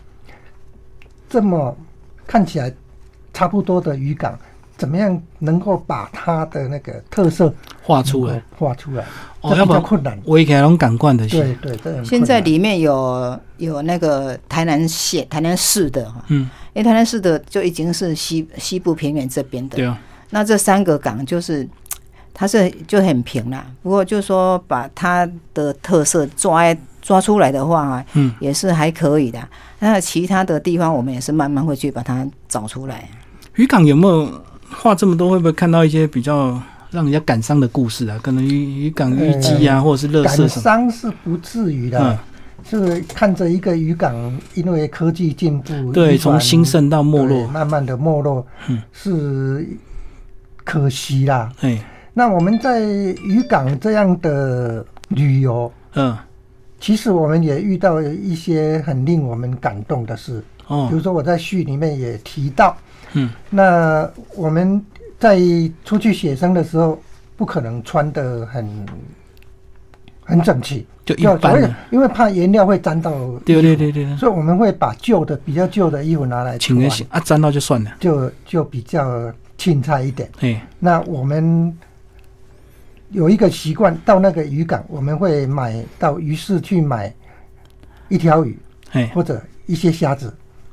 [1.29, 1.77] 这么
[2.27, 2.75] 看起来
[3.33, 4.37] 差不多的渔港，
[4.79, 8.41] 怎么样能够把它的那个特色画出来。
[8.57, 9.05] 画出来，
[9.41, 10.19] 哦，这比要不然较困难。
[10.25, 19.99] 我一开拢感官的对是，对，现在里面有有那个台南县、台南市的哈，嗯，因为台南市的就已经是西西部平原这边的对，啊，
[20.31, 21.69] 那这三个港就是
[22.33, 23.67] 它是就很平啦。
[23.83, 26.63] 不过就说把它的特色抓
[27.03, 29.41] 抓出来的话啊，嗯，也是还可以的。
[29.81, 33.09] 那其他的地方我们也是慢慢会去把它找出来。
[33.55, 34.31] 渔港有没有
[34.71, 35.31] 画这么多？
[35.31, 38.19] 会不会看到一些比较让人家感伤的故事啊？
[38.23, 40.63] 可能渔渔港淤积啊，或者是乐色感什么？
[40.63, 42.19] 伤是不至于的嗯，，
[42.65, 44.15] 是看着一个渔港
[44.55, 49.67] 因为科技进步，对，从兴盛到没落，慢慢的没落嗯，是
[50.65, 51.51] 可惜啦。
[51.61, 51.79] 哎，
[52.15, 56.17] 那我们在渔港这样的旅游，嗯，
[56.81, 60.43] 其实我们也遇到一些很令我们感动的事。
[60.67, 62.77] 哦比哦，如说我在序里面也提到，
[63.15, 64.85] 嗯，那我们
[65.19, 65.39] 在
[65.85, 67.01] 出去写生的时候，
[67.37, 68.87] 不可能穿的很
[70.25, 71.61] 很整齐，就一般。
[71.61, 73.11] 的，，因为怕颜料会沾到，
[73.45, 80.29] 对对对对对，所以我们会把旧的比较旧的衣服拿来穿请人，行啊，沾到就算了，就就比较青菜一点。
[80.41, 81.77] 哎，那我们
[83.11, 87.13] 有一个习惯，到那个渔港，我们会买到鱼市去买
[88.09, 88.59] 一条鱼
[88.93, 90.33] 哎，或者一些虾子，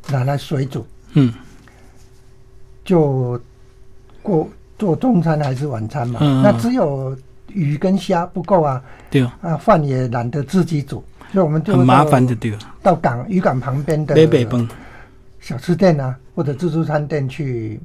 [0.09, 1.33] 拿来水煮，嗯，
[2.85, 3.37] 就
[4.21, 4.47] 过
[4.79, 6.19] 做中餐还是晚餐嘛。
[6.41, 7.17] 那只有
[7.49, 8.81] 鱼跟虾不够啊，
[9.41, 14.67] 啊饭也懒得自己煮，所以我们就很麻到烦的对哦，到港渔港旁边的北北崩，
[15.39, 17.79] 小吃店啊，或者自助餐店去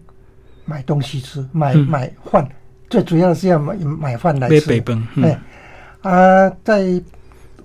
[0.64, 1.86] 买东西吃，买、嗯。
[1.88, 2.48] 买饭，
[2.88, 4.60] 最主要的是要买买饭来吃。
[4.60, 5.38] 北北崩，哎
[6.02, 7.02] 嗯，啊，在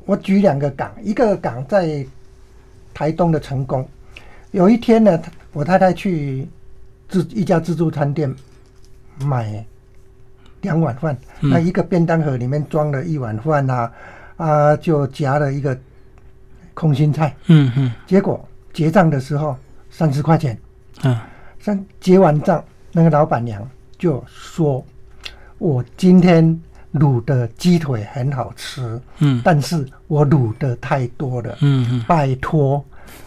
[0.05, 2.05] 我举两个港，一个港在
[2.93, 3.87] 台东的成功。
[4.51, 5.19] 有一天呢，
[5.51, 6.47] 我太太去
[7.07, 8.33] 自一家自助餐店
[9.23, 9.65] 买
[10.61, 13.91] 两碗饭，嗯那一个便当盒里面装了一碗饭啊，
[14.37, 15.77] 啊，就夹了一个
[16.73, 17.35] 空心菜。
[17.47, 19.55] 嗯嗯结果结账的时候
[19.89, 20.57] 三十块钱，
[21.03, 21.17] 嗯，
[21.59, 24.83] 三结完账，那个老板娘就说
[25.59, 26.59] ：“我今天
[26.93, 32.83] 卤的鸡腿很好吃，嗯但是我卤的太多了，嗯嗯拜托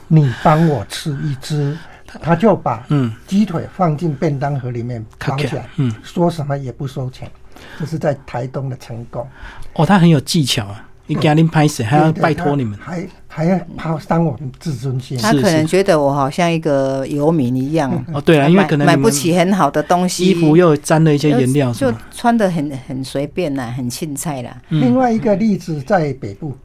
[0.08, 1.76] 你帮我吃一只。”
[2.22, 7.30] 他就把嗯，鸡腿放进便当盒里面包起来，嗯，说什么也不收钱。
[7.78, 9.26] 这是在台东的成功，
[9.72, 15.18] 哦，他很有技巧啊，你给您拍谁，还要拜托你们，还还要怕伤我们自尊心。
[15.18, 21.92] 他可能觉得我好像一个游民一样，哦，对了，因为买买不可能买不起很好的东西，衣服又沾了一些颜料，就？
[22.12, 24.56] 穿的很很随便啦， 很青菜啦。
[24.68, 26.56] 另外一个例子在北部，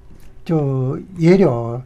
[0.46, 1.82] 就也有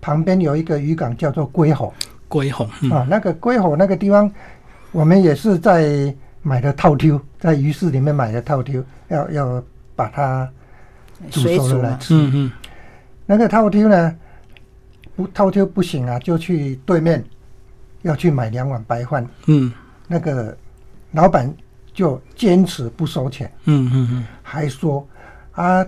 [0.00, 1.94] 旁边有一个渔港叫做龟吼
[2.32, 2.90] 龟吼，嗯。
[2.90, 4.30] 啊，那个龟吼那个地方，
[4.90, 9.62] 我们也是在买的套丢，在鱼市里面买的套丢，要要
[9.94, 10.48] 把它
[11.30, 12.14] 煮熟了来吃。
[12.14, 12.52] 嗯嗯。
[13.26, 14.16] 那个套丢呢，
[15.14, 17.22] 不套丢不行啊，就去对面
[18.00, 19.70] 要去买两碗白饭，嗯。
[20.08, 20.56] 那个
[21.10, 21.52] 老板
[21.92, 23.52] 就坚持不收钱。
[23.66, 24.24] 嗯嗯嗯。
[24.42, 25.06] 还说
[25.52, 25.86] 啊，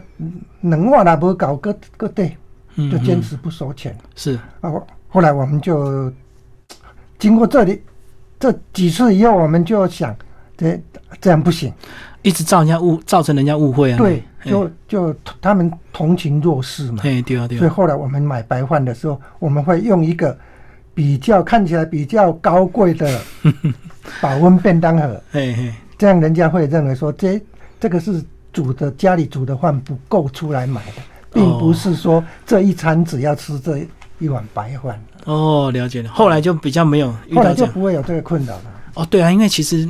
[0.61, 2.37] 两碗也无搞个个对，
[2.77, 3.97] 嗯，就坚持不收钱。
[4.15, 4.71] 是，啊，
[5.09, 6.13] 后来我们就
[7.19, 7.81] 经过这里
[8.39, 10.15] 这几次以后，我们就想，
[10.57, 10.81] 这
[11.21, 11.73] 这样不行。
[12.23, 13.99] 一直造人家误，造成人家误会啊。
[13.99, 17.01] 对，就就他们同情弱势嘛。
[17.03, 20.35] 嘿，对啊对所以啊，后来我们买白饭的时候，我们会用一个
[20.95, 23.21] 比较看起来比较高贵的
[24.23, 27.39] 保温便当盒，嘿嘿，这样人家会认为说这
[27.79, 28.25] 这个是
[28.55, 33.87] 煮的家里煮的饭不够出来买的，并不是说这一餐只要吃这
[34.19, 35.03] 一碗白饭。
[35.25, 36.11] 哦，了解了。
[36.11, 37.73] 后来就比较没有遇后来就到这样。
[37.73, 38.63] 不会有这个困扰了。
[38.95, 39.89] 哦，对啊，因为其实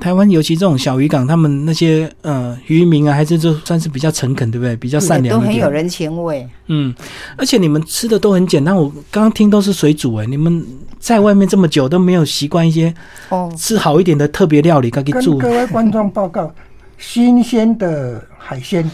[0.00, 4.74] 台湾尤其这种小渔港，他们那些呃渔民啊，还是就算是比较诚恳，对不对？
[4.76, 5.40] 比较善良一点。
[5.40, 6.48] 都很有人情味。
[6.68, 6.94] 嗯，
[7.36, 10.64] 而且你们吃的都很简单，我刚刚听都是水煮，哎，你们
[10.98, 12.94] 在外面这么久都没有习惯一些
[13.28, 16.50] 哦，吃好一点的特别料理，该给各位观众报告，
[16.96, 18.90] 新鲜的海鲜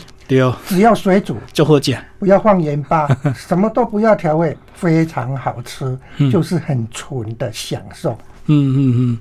[0.66, 2.02] 只要水煮，就喝酱。
[2.18, 8.16] 不要放盐巴， 什么都不要调味，非常好吃，嗯就是很纯的享受。
[8.46, 9.18] 嗯嗯嗯，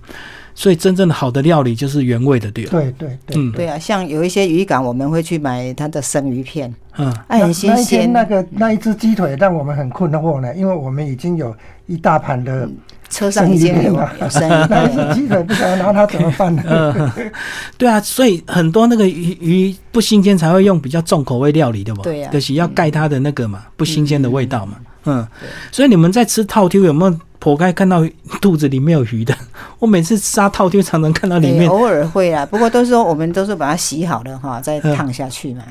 [0.62, 2.68] 所以真正的好的料理就是原味的，对哦。
[2.70, 3.52] 对对对，嗯。
[3.52, 3.68] 对。
[3.68, 7.12] 啊，像有一些渔港，我们会去买它的生鱼片，嗯。
[7.30, 8.14] 哎，很新鲜。
[8.14, 11.52] 那个那一只鸡腿让我们很困惑呢，因为我们已经有
[11.88, 12.70] 一大盘的
[13.10, 14.12] 车上已经有生鱼片了。
[14.22, 16.64] 有生鱼那一，只鸡腿不晓得拿它怎么办呢？
[16.70, 17.32] 嗯，
[17.80, 22.32] 对啊，所以很多那个鱼鱼不新鲜才会用比较重口味料理的嘛，对啊。
[22.32, 25.26] 就是要盖它的那个嘛不新鲜的味道嘛，嗯对，
[25.72, 28.06] 所以你们在吃套丢有没有剖开看到
[28.40, 29.36] 肚子里面有鱼的？
[29.80, 35.64] 我每次杀套 Q 常常看到里面，对偶尔会啊，不过都是说我们都是把它洗好了哈，再嗯烫下去嘛。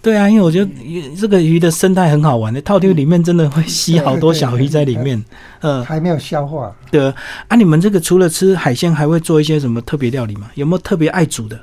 [0.00, 5.22] 对啊，因为我觉得鱼这个鱼的生态很好玩的，套丢里面真的会吸好多小鱼在里面，
[5.60, 6.72] 嗯，还没有消化。
[6.90, 7.12] 对
[7.48, 10.48] 啊，你们这个除了吃海鲜，还会做一些什么特别料理吗？
[10.54, 11.58] 有没有特别爱煮的？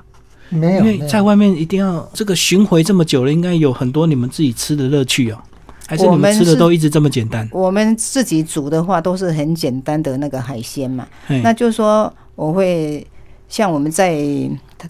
[0.50, 5.38] 没有，因为没有在外面一定要这个巡回这么久了，应该有很多你们自己吃的乐趣哦。
[5.88, 7.48] 还是你们吃的都一直这么简单？
[7.52, 11.08] 我们自己煮的话，都是很简单的那个海鲜嘛。
[11.44, 13.06] 那就是说，我会
[13.48, 14.20] 像我们在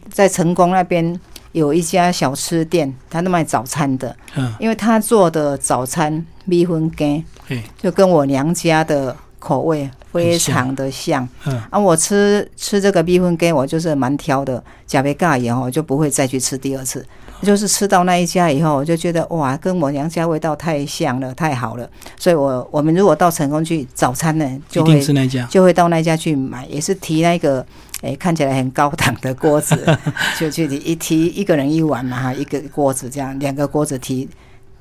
[0.09, 1.19] 在成功那边
[1.51, 11.27] 有一家小吃店，他那卖早餐的，嗯，因为他做的早餐米粉羹嘿，就跟我娘家的口味非常的像。
[11.45, 17.05] 嗯，啊，我吃吃这个米粉羹，我就是蛮挑的，假别尬以后我就不会再去吃第二次。
[17.41, 21.87] 就是吃到那一家以后，我就觉得哇，跟我娘家味道太像了，太好了。
[22.17, 25.45] 所以我我们如果到成功去早餐呢，就会是那家。
[25.49, 27.65] 就会到那家去买，也是提那个
[28.01, 29.77] 诶、看起来很高档的锅子，
[30.39, 34.27] 就去提一提一个人一碗嘛哈，一个锅子这样，两个锅子提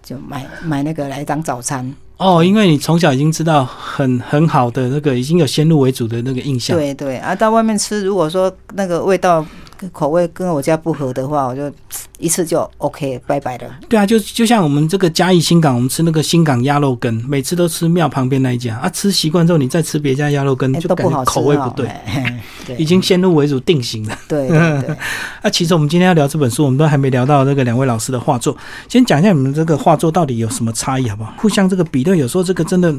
[0.02, 1.94] 就买买那个来当早餐。
[2.16, 6.76] 哦，因为你从小已经知道很很好的那个已经有先入为主的那个印象。
[6.76, 9.44] 对对啊，到外面吃，如果说那个味道
[9.92, 11.70] 口味跟我家不合的话，我就
[12.18, 13.64] 一次就 OK 拜拜了。
[13.88, 24.18] 对啊，就就像我们这个嘉义新港，我们吃那个新港鸭肉羹，每次都吃庙旁边那一家啊，吃习惯之后，你再吃别家鸭肉羹，哎就感觉都不好吃哦口味不对，哎对已经先入为主定型了。
[24.28, 24.96] 对对对，
[25.42, 28.56] 啊，其实我们今天要聊这本书，我们都还没聊到这个两位老师的画作。
[28.88, 31.34] 先讲一下你们这个画作到底有什么差异，好不好？
[31.37, 32.94] 互相这个比对，有时候这个真的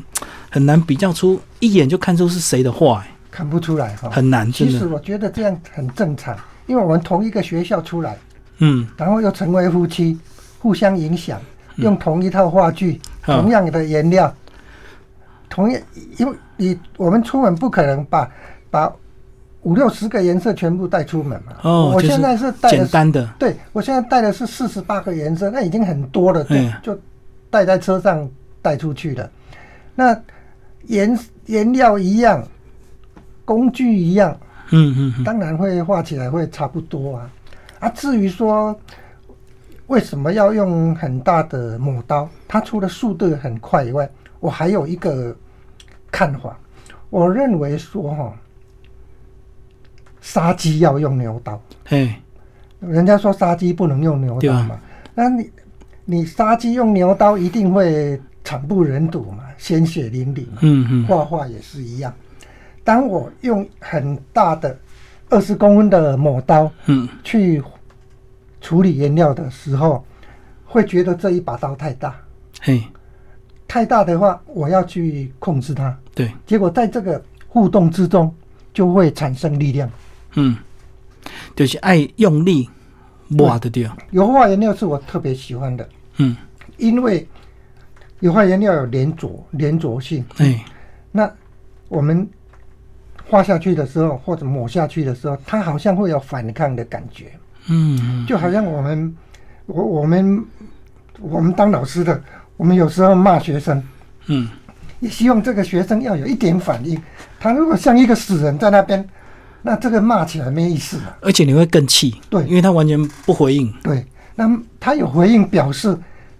[0.50, 4.10] 很难比较出，一眼就看出是谁的画、哎看不出来哈。
[4.10, 4.74] 很难，真的。
[4.74, 6.34] 其实我觉得这样很正常，
[6.68, 8.18] 因为我们同一个学校出来，
[8.60, 10.18] 嗯，然后又成为夫妻，
[10.60, 11.40] 互相影响，
[11.78, 14.34] 用同一套话剧，嗯同样的颜料，
[15.50, 15.82] 同样，
[16.18, 18.30] 因为你我们出门不可能把
[18.70, 18.92] 把
[19.64, 21.54] 五六十个颜色全部带出门嘛。
[21.64, 27.00] 哦我现在是简单的，对我现在带的是四十八个颜色，那已经很多了，对嗯就
[27.50, 28.30] 带在车上
[28.62, 29.30] 带出去的。
[29.96, 30.16] 那
[30.88, 32.46] 颜颜料一样，
[33.44, 34.38] 工具一样，
[34.76, 37.32] 嗯嗯嗯，当然会画起来会差不多啊。
[37.80, 38.78] 啊，至于说
[39.88, 44.10] 为什么要用很大的抹刀，它除了速度很快以外，
[44.40, 45.36] 我还有一个
[46.12, 46.58] 看法，
[47.10, 48.34] 我认为说哈，
[50.22, 52.14] 杀鸡要用牛刀，嘿，
[52.80, 54.80] 人家说杀鸡不能用牛刀嘛，
[55.14, 55.52] 那你
[56.06, 60.58] 你杀鸡用牛刀一定会惨不忍睹嘛，鲜血淋漓嘛。
[60.62, 62.14] 嗯嗯，画画也是一样。
[62.86, 64.78] 当我用很大的
[65.30, 67.62] 二十公分的抹刀嗯，去
[68.62, 70.06] 处理颜料的时候，
[70.64, 72.16] 会觉得这一把刀太大，
[72.62, 72.82] 嘿，
[73.68, 75.98] 太大的话，我要去控制它。
[76.14, 78.34] 对，结果在这个互动之中，
[78.72, 79.90] 就会产生力量。
[80.36, 80.56] 嗯，
[81.56, 82.70] 就是爱用力
[83.28, 86.38] 抹的掉，油画颜料是我特别喜欢的，嗯，
[86.78, 87.28] 因为
[88.20, 90.24] 油画颜料有连着连着性。
[90.38, 90.64] 哎，
[91.12, 91.32] 那
[91.88, 92.28] 我们
[93.28, 97.32] 画下去的时候，或者抹下去的时候，它好像会有反抗的感觉。
[97.68, 99.16] 嗯就好像我们，
[99.66, 100.46] 我我们
[101.20, 102.22] 我们当老师的，
[102.58, 103.82] 我们有时候骂学生，
[104.28, 104.48] 嗯，
[105.00, 107.02] 也希望这个学生要有一点反应。
[107.40, 109.04] 他如果像一个死人在那边，
[109.64, 111.18] 那这个骂起来没意思了。
[111.22, 114.06] 而且你会更气，对因为他完全不回应，对，
[114.36, 115.98] 那么他有回应，表示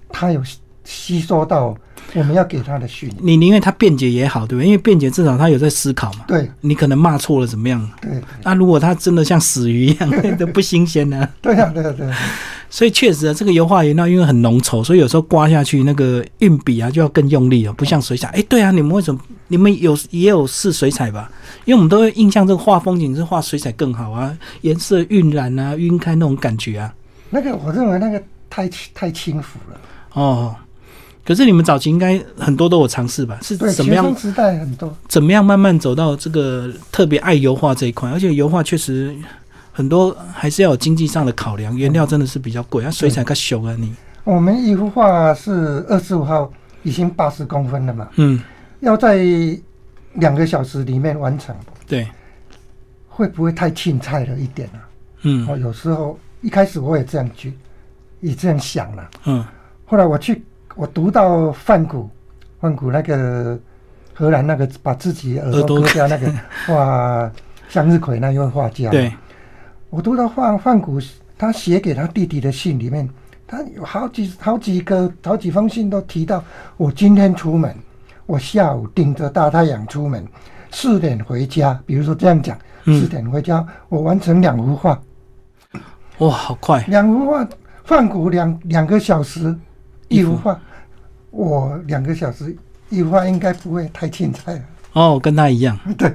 [0.10, 1.76] 他有吸吸收到
[2.14, 3.12] 我们要给他的训。
[3.20, 4.66] 你宁愿他辩解也好，对不对？
[4.66, 6.26] 因为辩解至少他有在思考嘛。
[6.28, 7.90] 对你可能骂错了怎么样？
[8.02, 12.16] 对那、如果他真的像死鱼一样， 都不新鲜呢、对呀，对呀，对呀。
[12.70, 18.28] 所以确实啊，这个油画颜料因为很浓稠，所以有时候刮下去那个运笔啊就要更用力哦，不像水彩。
[18.30, 21.30] 哎，对啊，你们为什么你们有也有试水彩吧？
[21.66, 26.94] 因为我们都会印象这个画风景是画水彩更好啊，颜色晕染啊、晕开那种感觉啊。
[27.30, 29.80] 那个我认为那个太太轻浮了。
[30.14, 30.56] 哦，
[31.26, 33.40] 可是你们早期应该很多都有尝试吧？
[33.42, 34.96] 是对，怎么样时代很多。
[35.08, 38.08] 怎么样慢慢走到这个特别爱油画这一块？
[38.12, 39.16] 而且油画确实
[39.72, 43.94] 很多还是要有经济上的考量，原料真的是比较贵，啊，水彩更熊啊你。
[44.24, 46.52] 我们一幅画是二十五号，
[46.84, 48.40] 已经八十公分了嘛，嗯，
[48.82, 49.18] 要在
[50.14, 51.56] 两个小时里面完成，
[51.88, 52.08] 对，
[53.10, 54.80] 会不会太青菜了一点啊？
[55.24, 57.54] 嗯我，有时候一开始我也这样去，
[58.20, 59.10] 也这样想了。
[59.26, 59.44] 嗯
[59.88, 60.44] 后来我去，
[60.76, 62.10] 我读到范谷，
[62.60, 63.58] 范谷那个
[64.14, 66.32] 荷兰那个把自己耳耳朵朵割掉那个
[66.68, 67.32] 画
[67.70, 69.12] 向日葵那一位画家，对，
[69.90, 71.00] 我读到梵梵谷
[71.38, 73.10] 他写给他弟弟的信里面，
[73.48, 76.44] 他有好几好几个好几封信都提到，
[76.78, 77.74] 我今天出门，
[78.26, 80.26] 我下午顶着大太阳出门，
[80.72, 83.00] 四点回家，比如说这样讲，嗯。
[83.00, 85.02] 四点回家，我完成两幅画，
[86.18, 87.48] 哇，好快，两幅画，
[87.84, 89.56] 范谷两两个小时
[90.08, 90.60] 一幅画，
[91.32, 92.56] 我两个小时
[92.90, 94.62] 一幅画应该不会太精彩了。
[94.94, 95.78] 哦，跟他一样。
[95.98, 96.10] 对，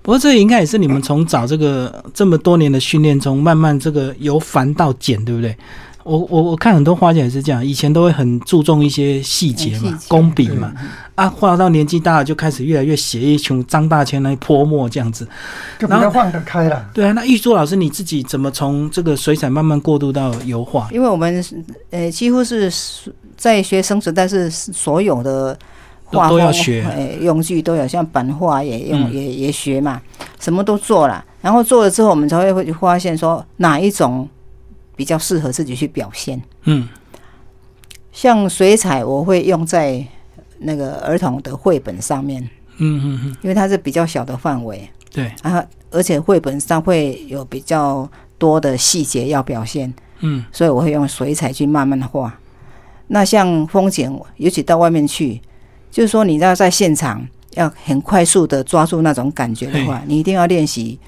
[0.00, 5.56] 不过这应该也是你们从找这个这么多年的训练中，慢慢这个由繁到简，对不对？
[6.04, 10.72] 我我我看很多画家也是这样，以前都会很注重一些细节嘛工笔嘛，
[11.14, 15.26] 啊，画到年纪大了就开始越来越写一群张大千来泼墨这样子。
[15.78, 16.84] 就比然后较放得开了。
[16.92, 20.88] 对啊，那玉珠老师你自己怎么从这个水彩慢慢过渡到油画？
[20.90, 21.44] 因为我们
[21.90, 22.72] 呃几乎是
[23.36, 25.56] 在学生时代是所有的
[26.04, 30.00] 画都要学呃用具都有，像版画也用、嗯也也学嘛，
[30.40, 31.24] 什么都做了。
[31.40, 34.28] 然后做了之后，我们才会会发现说哪一种
[34.96, 36.40] 比较适合自己去表现。
[36.64, 36.88] 嗯
[38.12, 40.04] 像水彩，我会用在
[40.58, 42.42] 那个儿童的绘本上面，
[42.76, 49.92] 嗯嗯嗯，因为它是比较小的范围对，啊，而且绘本上会有比较多的细节要表现。
[50.20, 52.38] 嗯所以我会用水彩去慢慢画。
[53.08, 55.40] 那像风景，尤其到外面去，
[55.90, 60.98] 就是说你要在现场要很快速的抓住那种感觉的话，你一定要练习，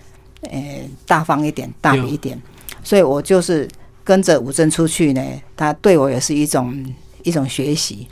[0.51, 2.41] 呃，大方一点，大笔一点。
[2.85, 3.69] 所以我就是
[4.05, 5.23] 跟着武正出去呢，
[5.57, 8.07] 他对我也是一种一种学习。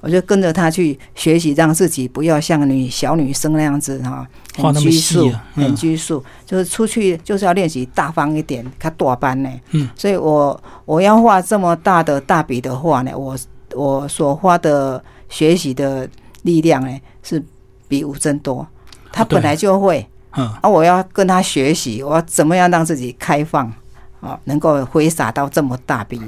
[0.00, 4.24] 我就跟着他去学习，让自己不要像女小女生那样子哈，
[4.56, 6.24] 很拘束，啊嗯很拘束。
[6.46, 9.50] 就是出去就是要练习大方一点，看大班呢。
[9.72, 13.36] 嗯，所以我我要画这么大的大笔的画呢，我
[13.74, 16.08] 我所花的学习的
[16.42, 17.42] 力量呢是
[17.88, 18.64] 比吴真多。
[19.10, 20.06] 他本来就会，
[20.36, 23.72] 嗯啊，我要跟他学习，我要怎么样让自己开放
[24.20, 26.20] 啊，能够挥洒到这么大笔，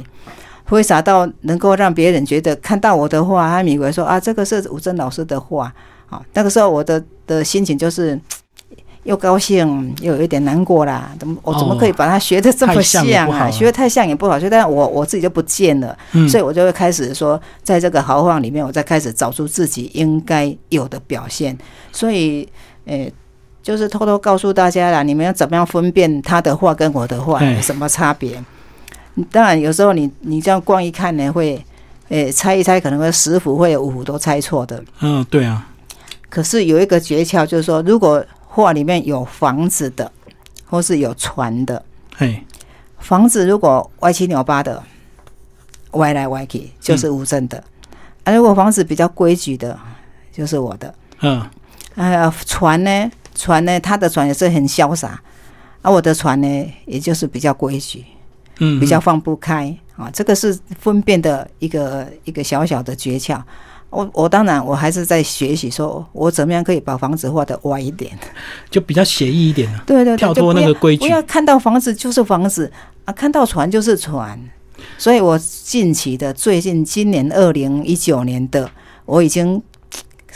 [0.64, 5.72] 挥洒到能够让别人觉得看到我的画，他以为说啊，这个是吴真老师的画
[6.08, 6.22] 啊。
[6.34, 8.18] 那个时候我的的心情就是。
[9.04, 13.50] 又高兴又有一点难过啦，怎么我怎么可以把它学的这么像啊？
[13.50, 21.56] 学的太像也不好，所以但我我自己就不见了，嗯，所以我就会开始说，在这个豪放里面，我再开始找出自己应该有的表现。
[21.90, 22.46] 所以，
[22.84, 23.10] 呃，
[23.62, 28.42] 就是偷偷告诉大家啦，你们要怎么样分辨他的画跟我的画哎有什么差别？
[29.30, 31.62] 当然，有时候你你这样逛一看呢，会，
[32.08, 34.82] 诶，猜一猜，可能会十幅会有五幅都猜错的。
[35.00, 35.68] 嗯对啊，
[36.28, 40.10] 可是有一个诀窍，就是说，如果画里面有房子的，
[40.66, 41.84] 或是有船的，
[42.16, 42.42] 嘿，
[42.98, 44.82] 房子如果歪七扭八的，
[45.92, 47.58] 歪来歪去，就是吴正的；
[48.24, 49.78] 啊，如果房子比较规矩的，
[50.32, 50.94] 就是我的。
[51.20, 51.44] 嗯
[51.96, 55.20] 啊，船呢，船呢，他的船也是很潇洒，
[55.82, 58.04] 啊，我的船呢，也就是比较规矩，
[58.58, 60.10] 嗯，比较放不开啊。
[60.12, 63.40] 这个是分辨的一个一个小小的诀窍。
[63.90, 68.16] 我我当然我还是在学习，说我怎么样可以把房子画的歪一点。
[68.70, 72.70] 就比较写意一点啊， 对对对，跳脱那个规矩不要看到房子就是房子
[73.04, 74.38] 啊，看到船就是船。
[74.96, 78.70] 所以我近期的最近今年二零一九年的，
[79.04, 79.60] 我已经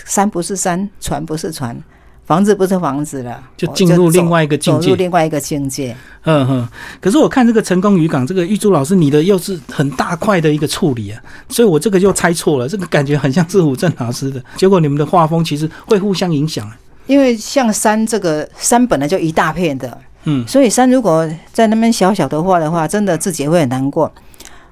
[0.04, 1.80] 山不是山，船不是船，
[2.26, 4.96] 房子不是房子了，就进入另外一个境界走入。
[4.96, 5.94] 另外一个境界。
[6.22, 6.68] 嗯哼，
[7.00, 11.20] 可是我看这个成功渔港，这个玉珠老师，你的又是很大块的一个处理啊，
[11.50, 16.76] 所以我这个又猜错了，这个感觉很像是武正老师的， 结果你们的画风其实会互相影响啊。
[17.06, 24.10] 因为像山这个山本来就一大片的，嗯所以山如果在那边小小的画的话，真的自己会很难过。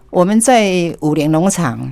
[0.08, 1.90] 我们在五菱农场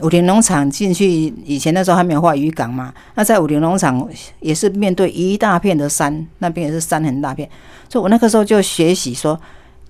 [0.00, 1.08] 武林农场进去
[1.44, 4.08] 以前那时候还没有画渔港嘛，那在武林农场
[4.40, 7.48] 也是面对一大片的山，那边也是山很大片，
[7.88, 9.38] 所以我那个时候就学习说，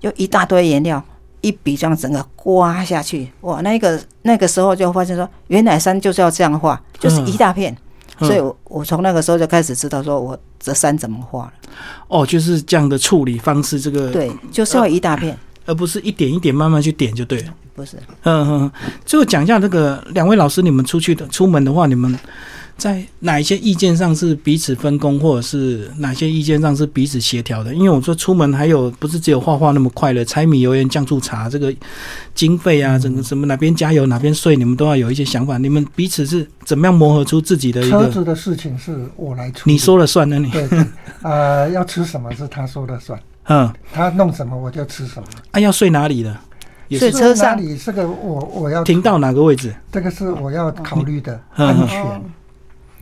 [0.00, 1.02] 就一大堆颜料，
[1.40, 7.76] 一笔这样整个刮下去，哇，那个那个时候就发现说，原来山就是要这样画，就是一大片，
[8.20, 11.52] 所以我我从那个时候就开始知道说我这山怎么画了。
[12.08, 15.36] 哦，就是这样的处理方式，这个对，就是要一大片，
[15.66, 17.54] 而不是一点一点慢慢去点就对了。
[17.78, 18.72] 不是，嗯嗯，
[19.06, 22.18] 最后讲一下这个两位老师，你们出去的出门的话，你们
[22.76, 27.72] 在哪一些意见上是彼此分工，或者是哪些意见上是彼此协调的？
[27.72, 31.72] 因为我说出门还有不是只有画画那么快乐，柴米油盐酱醋茶这个
[32.34, 35.56] 经费啊，整个什么哪边加油哪边睡，你们都要有一些想法。
[35.56, 38.06] 你们彼此是怎么样磨合出自己的一个？
[38.06, 40.36] 车子的事情是我来处理，你说了算呢？
[40.40, 40.84] 你对对，
[41.22, 45.28] 呃，要吃什么是他说了算，嗯，他弄什么我就吃什么。
[45.52, 46.36] 啊，要睡哪里的？
[46.88, 49.74] 也是所以车上哪里这个我我要停到哪个位置？
[49.92, 52.22] 这个是我要考虑的嗯安全，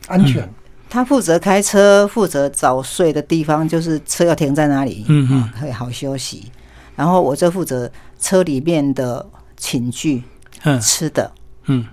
[0.07, 0.49] 安全。
[0.89, 6.51] 他负责开车，负责早睡的地方，就是车要停在哪里，嗯嗯可以好休息。
[6.95, 9.25] 然后我就负责车里面的
[9.57, 10.23] 寝具、
[10.63, 11.31] 嗯吃的。
[11.65, 11.85] 嗯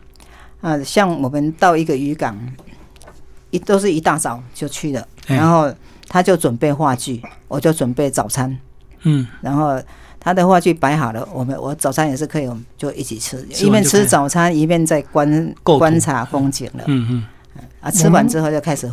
[0.60, 2.38] 啊，像我们到一个渔港，
[3.50, 5.70] 一都是一大早就去的，哎然后
[6.08, 8.56] 他就准备话剧，我就准备早餐，
[9.02, 9.78] 嗯然后
[10.24, 16.84] 他的话剧摆好了，我们我早餐也是可以，我们就一起吃，一边就可以吃早餐一边在观观察风景了。
[16.86, 17.24] 嗯嗯。
[17.80, 18.92] 啊，吃完之后就开始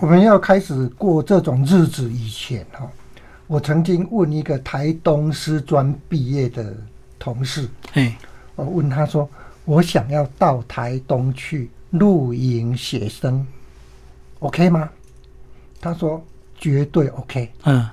[0.00, 2.86] 我们要开始过这种日子以前哈，
[3.46, 6.76] 我曾经问一个台东师专毕业的
[7.18, 8.14] 同事，哎
[8.56, 9.26] 我问他说
[9.64, 13.46] ：“我想要到台东去露营写生
[14.40, 14.90] ，OK 吗？”
[15.80, 16.22] 他说
[16.58, 17.88] ：“绝对 OK，嗯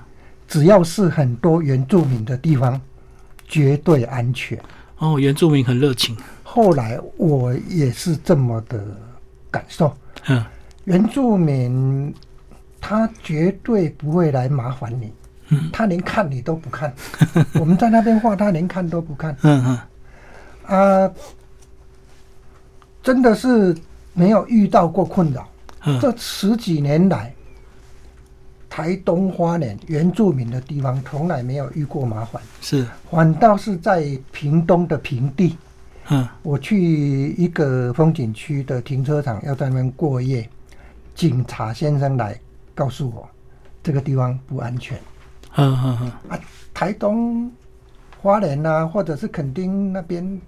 [0.50, 2.78] 只要是很多原住民的地方，
[3.46, 4.60] 绝对安全。
[4.98, 8.84] 哦，原住民很热情。”后来我也是这么的
[9.52, 9.96] 感受，
[10.26, 10.44] 嗯
[10.84, 12.12] 原住民
[12.80, 15.12] 他绝对不会来麻烦你，
[15.50, 16.92] 嗯他连看你都不看。
[17.54, 19.36] 我们在那边画，他连看都不看。
[19.42, 19.64] 嗯
[20.66, 21.12] 嗯啊，
[23.00, 23.76] 真的是
[24.12, 25.48] 没有遇到过困扰。
[25.86, 27.32] 嗯这十几年来，
[28.70, 35.56] 台东花莲原住民的地方从来没有遇过麻烦，是反倒是在屏东的平地，
[36.08, 40.48] 嗯我去一个风景区的停车场，要在那边过夜，
[41.16, 42.38] 警察先生来
[42.72, 43.28] 告诉我，
[43.82, 44.96] 这个地方不安全。
[45.56, 46.38] 嗯嗯嗯啊
[46.72, 47.50] 台东、
[48.22, 50.40] 花莲啊，或者是垦丁那边，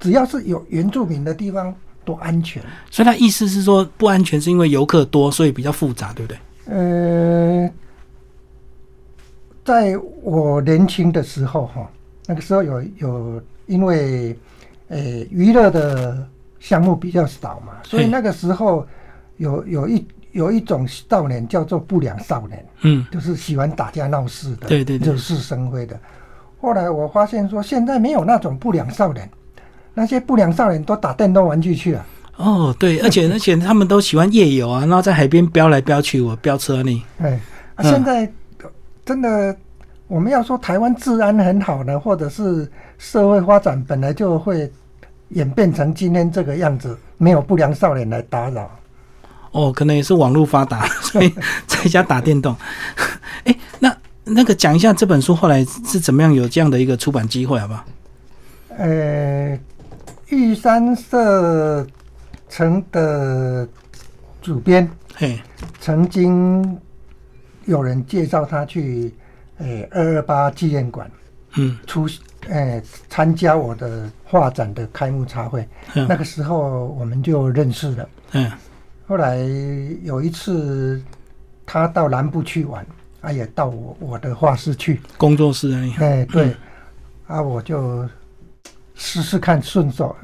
[0.00, 1.72] 只要是有原住民的地方
[2.06, 2.62] 都安全。
[2.90, 6.38] 所以他意思是说不安全是因为游客多，所以比较复杂，对不对？
[6.68, 7.70] 呃，
[9.64, 11.88] 在我年轻的时候，哈，
[12.26, 14.36] 那个时候有有因为
[14.88, 14.98] 呃
[15.30, 16.26] 娱乐的
[16.58, 18.86] 项目比较少嘛，所以那个时候
[19.36, 25.98] 有有一有一种少年叫做不良少年，嗯就是喜欢打架闹事的，对对对惹是生非的。
[26.60, 29.30] 后来我发现说，现在没有那种不良少年，
[29.94, 32.04] 那些不良少年都打电动玩具去了。
[32.36, 37.04] 哦对，而且而且他们都喜欢夜游啊，然后在海边飙来飙去，我飙车呢。
[37.18, 37.30] 哎，
[37.74, 38.30] 啊嗯现在
[39.04, 39.56] 真的，
[40.06, 44.70] 我们要说台湾治安很好呢，或者是社会发展本来就会
[45.30, 48.70] 演变成今天这个样子，没有不良少年来打扰。
[49.52, 51.32] 哦，可能也是网络发达， 所以
[51.66, 52.54] 在家打电动。
[53.44, 57.84] 哎，那那个讲一下这本书后来是怎么样有这样的一个出版机会，好不好？
[58.76, 59.58] 呃，
[60.28, 61.86] 玉山社
[62.48, 63.68] 城的
[64.40, 65.40] 主编嘿，
[65.80, 66.78] 曾经
[67.64, 69.12] 有人介绍他去，
[69.58, 71.10] 呃，二二八纪念馆
[71.56, 72.06] 嗯出，
[72.48, 75.66] 呃，参加我的画展的开幕茶会。
[75.94, 78.08] 嗯那个时候我们就认识了。
[78.32, 78.50] 嗯
[79.08, 79.38] 后来
[80.02, 81.00] 有一次，
[81.64, 82.84] 他到南部去玩，
[83.20, 85.00] 啊，也到我我的画室去。
[85.16, 85.72] 工作室。
[85.98, 86.54] 哎，对，
[87.26, 88.08] 啊，我就
[88.96, 90.16] 试试看顺手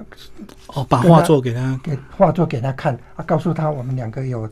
[0.69, 1.79] 哦，把画作给他。
[1.83, 4.49] 给画作给他看，啊，告诉他我们两个有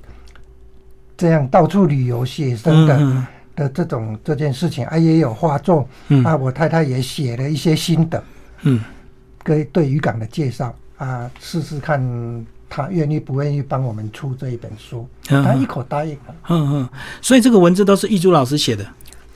[1.17, 8.23] 这样到处旅游写生的、嗯的这种这件事情，啊，也有画作，嗯啊，我太太也写了一些心得，
[8.63, 8.81] 嗯
[9.43, 12.01] 跟对渔港的介绍，啊，试试看
[12.71, 16.35] 他愿意不愿意帮我们出这一本书，嗯他一口答应了。
[16.49, 16.89] 嗯嗯，
[17.21, 18.87] 所以这个文字都是易珠老师写的。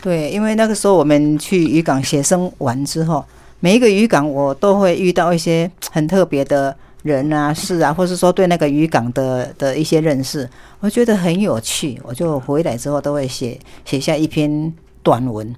[0.01, 3.22] 对，因为那个时候我们去渔港写生完之后，
[3.61, 10.49] 每一个渔港我都会遇到一些很特别的人啊、事啊，或是说对那个渔港的的一些认识，
[10.81, 12.01] 我觉得很有趣。
[12.03, 15.55] 我就回来之后都会写写下一篇短文。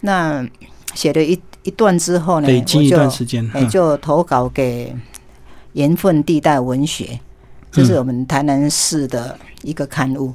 [0.00, 0.46] 那
[0.94, 3.44] 写了一一段之后呢，累积一我就段时间。
[3.54, 4.94] 哎，嗯就投稿给
[5.72, 7.20] 盐分地带文学，
[7.70, 10.34] 这是我们台南市的一个刊物，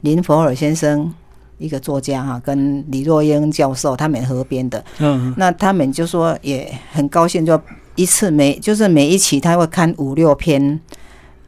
[0.00, 1.12] 林佛尔先生。
[1.60, 7.60] 一个作家哈，跟李若英教授他们合编的，嗯，那他们就说也很高兴，就
[7.94, 10.80] 一次每就是每一期他会看五六篇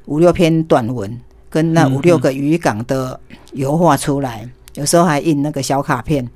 [0.05, 3.19] 五六篇短文，跟那五六个渔港的
[3.55, 6.29] 油画出来，有时候还印那个小卡片，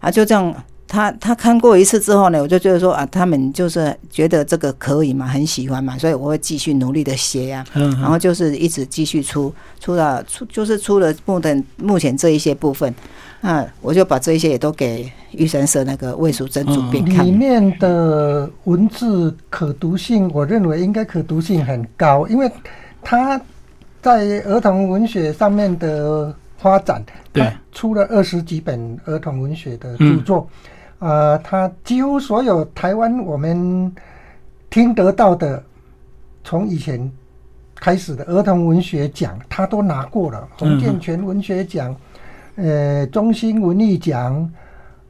[0.00, 0.52] 啊，就这样。
[0.92, 12.94] 他他看过一次之后呢，我就觉得说啊，他们就是觉得这个可以嘛，很喜欢嘛，所以我会继续努力的写呀，嗯然后就是一直继续出，出了出就是出了目的目前这一些部分，
[13.40, 17.24] 那我就把这一些也都给玉山社那个魏淑珍主编看。
[17.26, 22.52] 里面的文字可读性，我认为应该可读性很高，因为
[23.02, 23.40] 他
[24.02, 30.46] 在儿童文学上面的发展，对，出了二十几本儿童文学的著作。
[31.02, 33.92] 呃，他几乎所有台湾我们
[34.70, 35.60] 听得到的，
[36.44, 37.10] 从以前
[37.74, 40.46] 开始的儿童文学奖，他都拿过了。
[40.56, 41.92] 洪建全文学奖，
[42.54, 44.48] 呃，中兴文艺奖，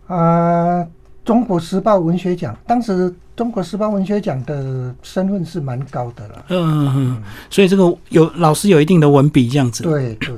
[0.07, 0.83] 啊，
[1.27, 2.57] 中国时报文学奖。
[2.67, 6.45] 当时中国时报文学奖的身份是蛮高的了。
[6.49, 9.83] 嗯嗯，所以这个有老师有一定的文笔这样子。
[9.83, 10.35] 对对。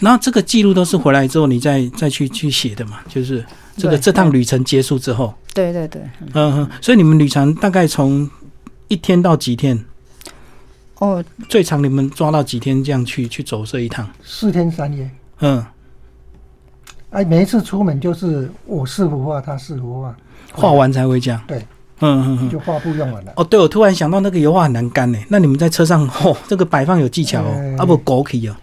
[0.00, 3.42] 那这个记录都是回来之后你再再去去写的嘛，就是。
[3.76, 6.02] 这个这趟旅程结束之后，对对对，
[6.34, 8.28] 嗯，所以你们旅程大概从
[8.88, 9.84] 一天到几天？
[10.98, 14.08] 哦，最长你们抓到几天这样去去走这一趟？
[14.22, 15.10] 四天三夜。
[15.40, 15.64] 嗯，
[17.10, 20.16] 哎，每一次出门就是我四幅画，他四幅画，
[20.52, 21.42] 画完才回家。
[21.48, 21.58] 对，
[21.98, 23.32] 嗯嗯嗯，就画布用完了。
[23.36, 25.18] 哦，对，我突然想到那个油画很难干呢。
[25.28, 28.54] 那你们在车上，哦，这个摆放有技巧哦，啊不，枸杞哦。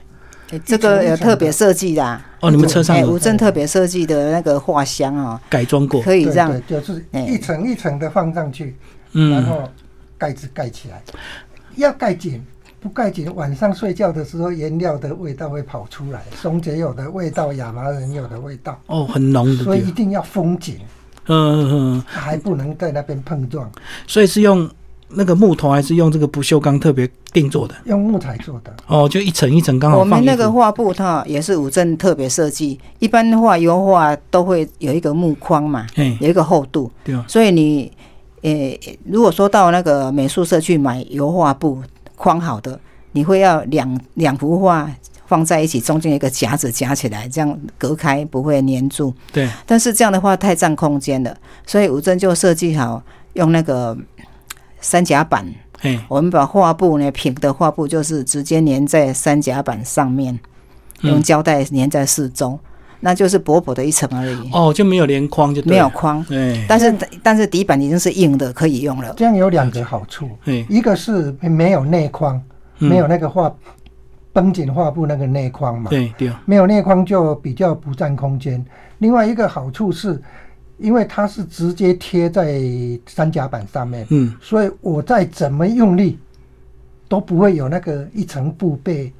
[0.59, 8.75] 这个有特别设计的哦，你们车上有吴镇特别设计的那个画箱哦，改装过，可以这样，就是一层一层的放上去，
[9.11, 9.67] 然后
[10.17, 11.01] 盖子盖起来，
[11.75, 12.43] 要盖紧，
[12.79, 20.79] 不盖紧，晚上睡觉的时候颜料的味道会跑出来，松节有的味道，亚麻仁有的味道，哦，很浓的，所以一定要封紧，
[21.27, 23.71] 嗯嗯嗯，还不能在那边碰撞，
[24.07, 24.69] 所以是用。
[25.13, 29.99] 那个木头还是用这个不锈钢特别定做的，用木材做的哦，就一层一层刚好。
[29.99, 35.85] 我们那个画布它也是五镇特别设计，一般的话油画都会有一个木框嘛，
[36.19, 37.25] 有一个厚度，对啊。
[37.27, 37.91] 所以你
[38.41, 41.81] 诶，如果说到那个美术社去买油画布
[42.15, 42.79] 框好的，
[43.11, 44.89] 你会要两两幅画
[45.27, 49.13] 放在一起，中间一个夹子夹起来，这样隔开不会粘住。
[49.33, 49.49] 对。
[49.65, 51.35] 但是这样的话太占空间了，
[51.65, 53.03] 所以五镇就设计好
[53.33, 53.97] 用那个。
[54.81, 55.45] 三夹板，
[56.07, 60.37] 我们把画布呢平的画布就是直接粘在三夹板上面，
[61.01, 62.59] 用胶带粘在四周，
[62.99, 64.49] 那就是薄薄的一层而已。
[64.51, 66.65] 哦，就没有连框就没有框，对。
[66.67, 69.13] 但是但是底板已经是硬的，可以用了。
[69.15, 70.27] 这样有两个好处，
[70.67, 72.41] 一个是没有内框，
[72.79, 73.55] 没有那个画
[74.33, 78.65] 绷紧画布那个内框嘛，对对，没有内框就比较不占空间。
[78.97, 80.21] 另外一个好处是。
[80.81, 82.59] 因为它是直接贴在
[83.05, 86.17] 三甲板上面，嗯，所以我再怎么用力，
[87.07, 89.11] 都不会有那个一层布被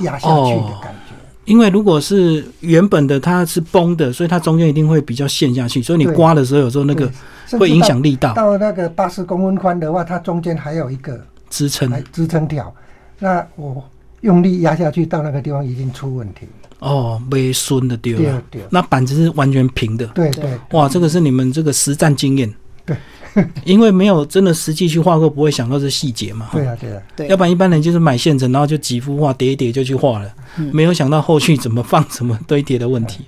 [0.00, 1.14] 压下去的感觉。
[1.46, 7.10] 因为如果是原本的它是崩的，所以它中间一定会比较陷下去，所以你刮的时候有时候那个
[7.58, 8.34] 会影响力道。
[8.34, 12.74] 到那个八十公分宽的话，它中间还有一个支撑支撑条，
[13.20, 13.82] 那我
[14.22, 16.48] 用力压下去到那个地方已经出问题。
[16.86, 20.06] 哦，没顺的丢了，那板子是完全平的。
[20.08, 22.54] 对对，哇，这个是你们这个实战经验。
[22.84, 22.96] 对，
[23.64, 26.48] 因为没有真的实际去画过，不会想到这细节嘛。
[26.52, 27.26] 对啊，对啊，对。
[27.26, 30.32] 要不然一般人就是买现成，然后就几幅画叠一叠就去画了，
[30.72, 33.24] 没有想到后续怎么放、怎么堆叠的问题。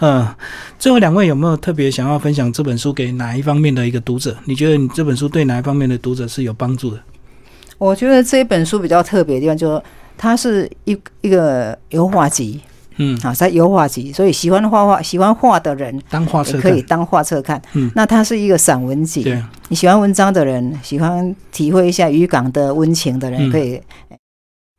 [0.00, 0.26] 嗯，
[0.78, 4.34] 最后两位有没有特别想要分享这本书给哪一方面的一个读者？
[4.46, 6.98] 你觉得你这本书对哪一方面的读者是有帮助的？
[7.76, 9.82] 我觉得这本书比较特别的地方，就是
[10.16, 12.60] 它是一一个油画集。
[12.96, 17.60] 嗯，啊，在油画集，所以喜欢画画、喜欢画的人当画册可以当画册看。
[17.72, 19.22] 嗯，那它是一个散文集。
[19.22, 23.80] 对，你喜欢文章的人，喜欢体会一下渔港的温情的人，可以，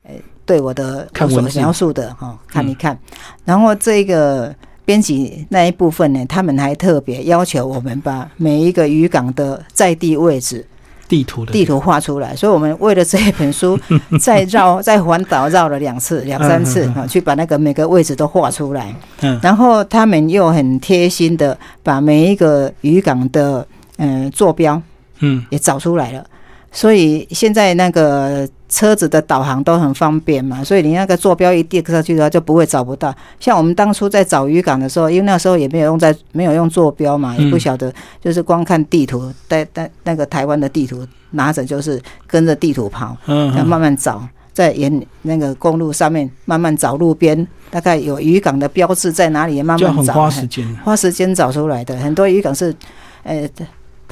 [0.04, 0.14] 呃，
[0.46, 2.98] 对我的所描述的哈看一看。
[3.46, 4.54] 然后这个
[4.86, 10.66] 编辑那一部分呢，他们还特别要求我们把每一个渔港的在地位置。
[11.14, 13.80] 地图的地图画出来，所以我们为了这一本书，
[14.20, 18.92] 再绕再环岛绕了两次、两三次啊，去把那个每个位置都画出来。
[19.22, 23.64] 嗯，然后他们又很贴心的把每一个渔港的
[23.98, 24.82] 嗯坐标，
[25.20, 26.26] 嗯，也找出来了。
[26.72, 33.14] 所以现在那个车子的导航都很方便嘛，所以你那个坐标一定上去的话，就不会找不到。
[33.40, 50.76] 像我们当初在找渔港的时候，因为那时候也没有用在没有用坐标嘛，也不晓得，就是光看地图，带带那个台湾的地图拿着，就是跟着地图跑，嗯，要慢慢找，在沿那个公路上面慢慢找路边，大概有渔港的标志在哪里，慢就很慢找，花时间。
[50.84, 51.96] 花时间找出来的。
[51.98, 52.74] 很多渔港是，
[53.22, 53.48] 呃，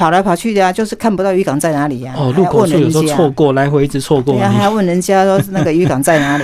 [0.01, 3.03] 跑来跑去的啊，就是看不到渔港在哪里呀、哦，路口处有时候。
[3.03, 4.41] 错过，来回一直错过对。
[4.41, 6.43] 啊，还要问人家说 那个渔港在哪里。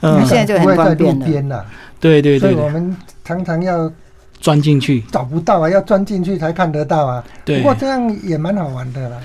[0.00, 1.62] 嗯现在就很方便了。
[2.00, 3.92] 对对对对，所以我们常常要
[4.40, 5.04] 钻进去。
[5.12, 7.22] 找不到啊，要钻进去才看得到啊。
[7.22, 9.18] 不对，过这样也蛮好玩的啦。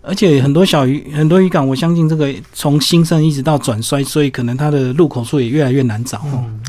[0.00, 6.22] 而且很多小渔很多渔港，我相信这个从兴盛一直到转衰，所以可能它的入口处也越来越难找。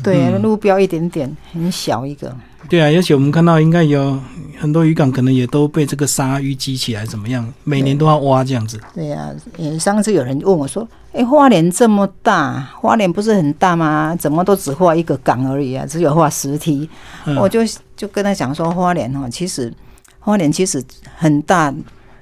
[0.04, 2.30] 对，嗯路标一点点，很小一个。
[2.68, 4.18] 对啊，而且我们看到应该有
[4.58, 7.46] 很多渔港可能也都被这个鲨鱼激起来，怎么样？
[7.64, 8.78] 每年都要挖这样子。
[8.94, 14.14] 对呀、呃，上次有人问我说：“哎，花莲这么大，花莲不是很大吗？
[14.18, 15.86] 怎么都只画一个港而已啊？
[15.86, 16.88] 只有画十梯。
[17.26, 17.60] 嗯我就
[17.96, 19.72] 就跟他讲说，花莲哈，其实
[20.18, 20.82] 花莲其实
[21.16, 21.72] 很大，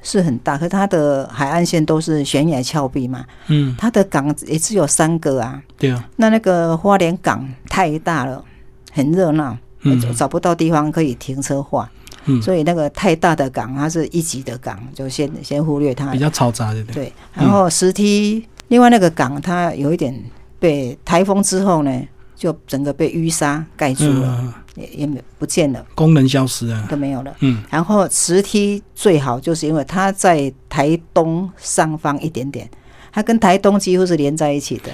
[0.03, 5.61] 是很大，可它的海岸线都是悬崖峭壁嘛，嗯，它的港也只有三个啊。
[5.79, 8.45] 对啊，那那个花莲港太大了，
[8.93, 9.57] 很热闹，
[9.95, 11.91] 嗯找找不到地方可以停车化，
[12.27, 16.19] 嗯，所以那个太大的港，它是一级的港，就先先忽略它比。
[16.19, 17.13] 较嘈杂，对不对？
[17.33, 20.15] 然后石梯，另外那个港它有一点
[20.59, 22.03] 被台风之后呢，
[22.35, 26.87] 就整个被淤沙盖住了，嗯，也也没不见了，功能消失啊。
[26.89, 27.35] 都没有了。
[27.41, 32.69] 嗯然后石梯最好就是因为它在台东上方一点点，
[33.13, 34.91] 它跟台东几乎是连在一起的。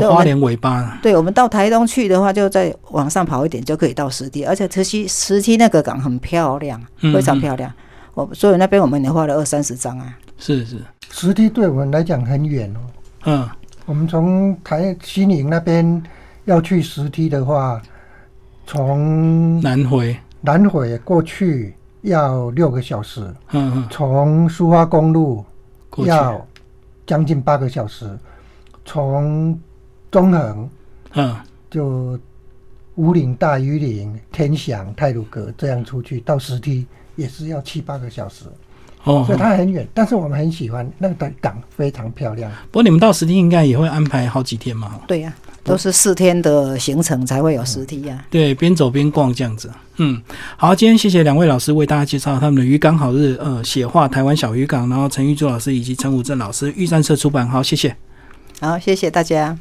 [0.00, 0.98] 就花莲尾巴。
[1.02, 7.72] 对，我们到台东去的话，就再往上跑一点就可以到石梯，而且石梯石梯那个港很漂亮，嗯非常漂亮。
[8.14, 10.18] 我所以那边我们也画了二三十张啊。
[10.38, 10.78] 是是，
[11.10, 12.80] 石梯对我们来讲很远哦。
[13.24, 13.48] 嗯，
[13.86, 16.02] 我们从台西宁那边
[16.44, 17.80] 要去石梯的话，
[18.66, 20.16] 从南回。
[20.40, 23.22] 南回过去要六个小时，
[23.52, 25.44] 嗯嗯，从苏花公路。
[25.98, 26.44] 要
[27.06, 28.18] 将近八个小时，
[28.84, 29.56] 从
[30.14, 30.70] 中横
[31.14, 31.36] 嗯，
[31.68, 32.16] 就
[32.94, 36.86] 五岭、大鱼岭、天祥、泰鲁阁这样出去到石梯
[37.16, 38.44] 也是要七八个小时，
[39.02, 39.38] 哦所以。
[39.38, 42.48] 它很远，但是我们很喜欢那个港，非常漂亮。
[42.70, 45.00] 不过你们到石梯应该也会安排好几天嘛？
[45.08, 45.34] 对呀、
[45.64, 49.68] 都是四天的行程才会有石梯呀、对，边走边逛这样子。
[49.96, 50.22] 嗯，
[50.56, 57.96] 好，今天谢谢两位老师为大家介绍他们的渔港好日，呃，写画台湾小渔港，然后陈玉珠老师以及陈武正老师，玉山社出版，好，谢谢。
[58.60, 59.52] 好，谢谢大家。